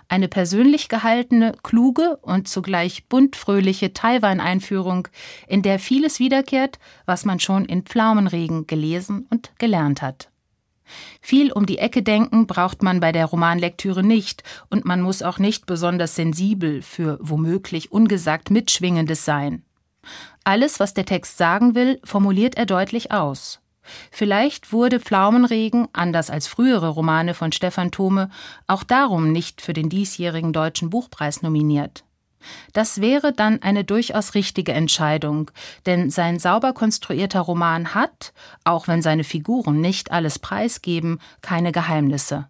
[0.08, 5.06] Eine persönlich gehaltene, kluge und zugleich buntfröhliche Taiwan-Einführung,
[5.46, 10.29] in der vieles wiederkehrt, was man schon in Pflaumenregen gelesen und gelernt hat.
[11.20, 15.38] Viel um die Ecke denken braucht man bei der Romanlektüre nicht, und man muss auch
[15.38, 19.62] nicht besonders sensibel für womöglich ungesagt Mitschwingendes sein.
[20.44, 23.60] Alles, was der Text sagen will, formuliert er deutlich aus.
[24.10, 28.30] Vielleicht wurde Pflaumenregen, anders als frühere Romane von Stefan Thome,
[28.66, 32.04] auch darum nicht für den diesjährigen Deutschen Buchpreis nominiert.
[32.72, 35.50] Das wäre dann eine durchaus richtige Entscheidung,
[35.86, 38.32] denn sein sauber konstruierter Roman hat,
[38.64, 42.48] auch wenn seine Figuren nicht alles preisgeben, keine Geheimnisse.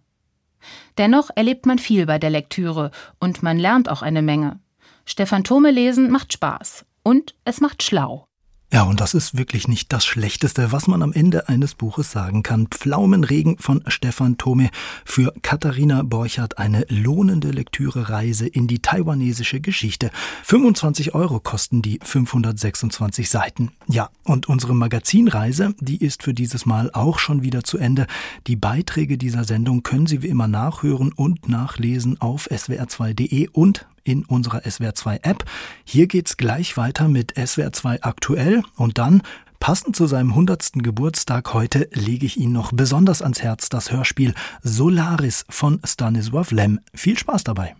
[0.97, 4.59] Dennoch erlebt man viel bei der Lektüre und man lernt auch eine Menge.
[5.05, 8.27] Stefan Thome lesen macht Spaß und es macht schlau.
[8.73, 12.41] Ja, und das ist wirklich nicht das Schlechteste, was man am Ende eines Buches sagen
[12.41, 12.67] kann.
[12.67, 14.69] Pflaumenregen von Stefan Thome
[15.03, 20.09] für Katharina Borchardt eine lohnende Lektüre-Reise in die taiwanesische Geschichte.
[20.43, 23.73] 25 Euro kosten die 526 Seiten.
[23.87, 28.07] Ja, und unsere Magazinreise, die ist für dieses Mal auch schon wieder zu Ende.
[28.47, 34.25] Die Beiträge dieser Sendung können Sie wie immer nachhören und nachlesen auf swr2.de und in
[34.25, 35.45] unserer SWR2 App.
[35.83, 39.21] Hier geht's gleich weiter mit SWR2 aktuell und dann
[39.61, 40.71] Passend zu seinem 100.
[40.77, 44.33] Geburtstag heute lege ich Ihnen noch besonders ans Herz das Hörspiel
[44.63, 46.79] Solaris von Stanisław Lem.
[46.95, 47.75] Viel Spaß dabei.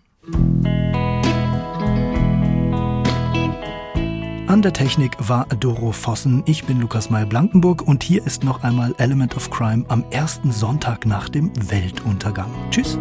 [4.46, 6.44] An der Technik war Doro Vossen.
[6.46, 11.04] Ich bin Lukas Meyer-Blankenburg und hier ist noch einmal Element of Crime am ersten Sonntag
[11.04, 12.50] nach dem Weltuntergang.
[12.70, 12.96] Tschüss.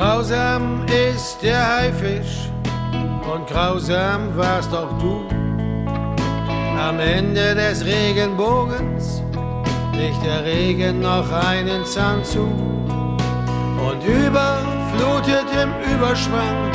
[0.00, 2.48] Grausam ist der Haifisch
[3.30, 5.28] und grausam warst auch du.
[6.80, 9.22] Am Ende des Regenbogens
[9.92, 12.44] legt der Regen noch einen Zahn zu
[13.88, 16.72] und überflutet im Überschwang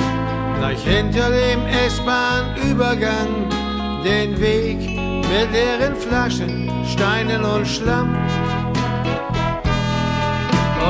[0.60, 3.50] gleich hinter dem S-Bahn-Übergang
[4.04, 8.16] den Weg mit leeren Flaschen, Steinen und Schlamm.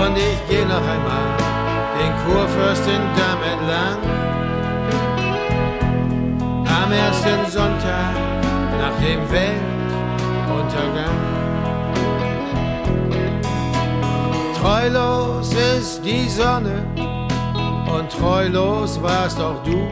[0.03, 1.64] Und ich geh noch einmal
[1.97, 3.99] den Kurfürstendamm entlang.
[6.83, 8.13] Am ersten Sonntag
[8.79, 11.19] nach dem Weltuntergang.
[14.59, 16.83] Treulos ist die Sonne
[17.95, 19.87] und treulos warst auch du.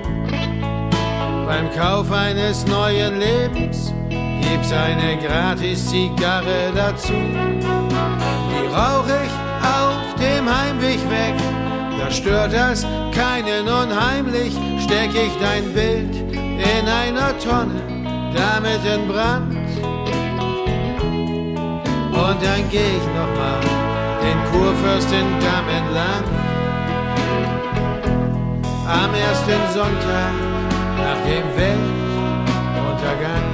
[1.47, 3.93] Beim Kauf eines neuen Lebens
[4.41, 7.13] gibt's eine Gratis-Zigarre dazu.
[7.13, 9.31] Die rauch ich
[9.63, 11.62] auf dem Heimweg weg
[11.99, 17.81] da stört das keinen unheimlich, steck ich dein Bild in einer Tonne,
[18.33, 19.53] damit in Brand.
[22.13, 23.59] Und dann geh ich nochmal
[24.21, 26.23] den Kurfürstendamm entlang.
[28.87, 30.33] Am ersten Sonntag
[30.97, 33.47] nach dem Weltuntergang.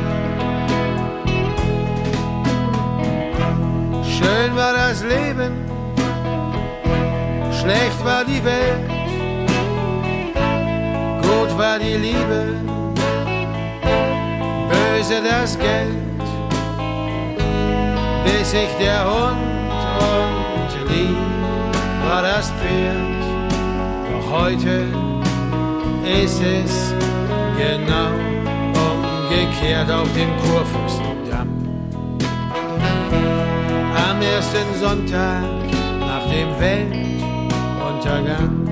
[4.04, 5.69] Schön war das Leben,
[7.60, 8.90] schlecht war die Welt,
[11.22, 12.56] gut war die Liebe,
[14.70, 16.22] böse das Geld,
[18.24, 19.38] bis sich der Hund
[20.00, 21.18] und lieb
[22.08, 23.20] war das Pferd.
[24.10, 24.86] Doch heute
[26.24, 26.94] ist es
[27.58, 28.12] genau
[28.88, 31.50] umgekehrt auf dem Kurfürstendamm.
[34.10, 35.44] Am ersten Sonntag
[36.00, 36.99] nach dem Weltuntergang.
[38.02, 38.69] Chaga.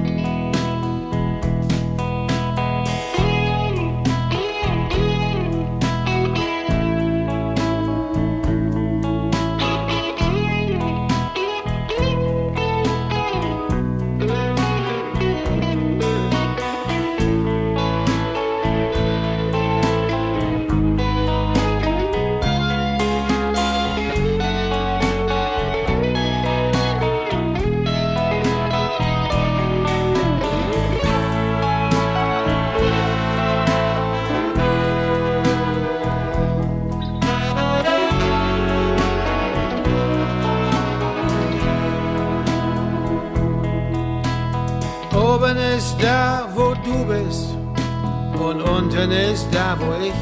[49.07, 50.13] Unten ist da, wo ich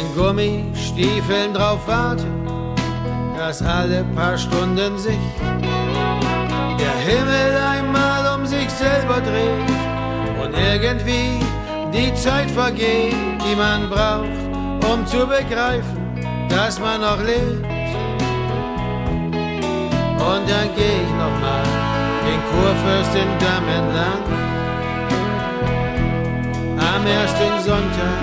[0.00, 2.26] in Gummistiefeln drauf warte,
[3.36, 5.18] dass alle paar Stunden sich
[6.78, 9.70] der Himmel einmal um sich selber dreht
[10.42, 11.40] und irgendwie
[11.92, 16.16] die Zeit vergeht, die man braucht, um zu begreifen,
[16.48, 17.66] dass man noch lebt.
[20.30, 21.64] Und dann geh ich nochmal
[22.24, 24.61] den Kurfürstendamm entlang.
[26.94, 28.22] Am ersten Sonntag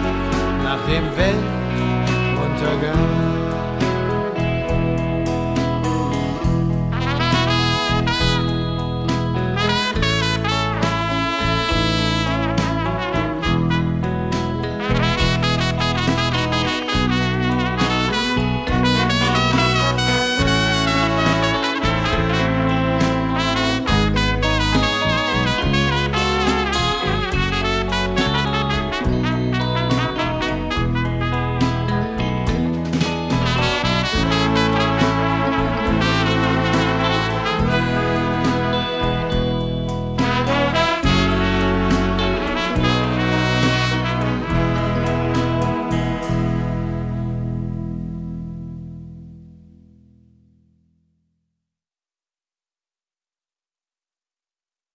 [0.64, 3.29] nach dem Weltuntergang.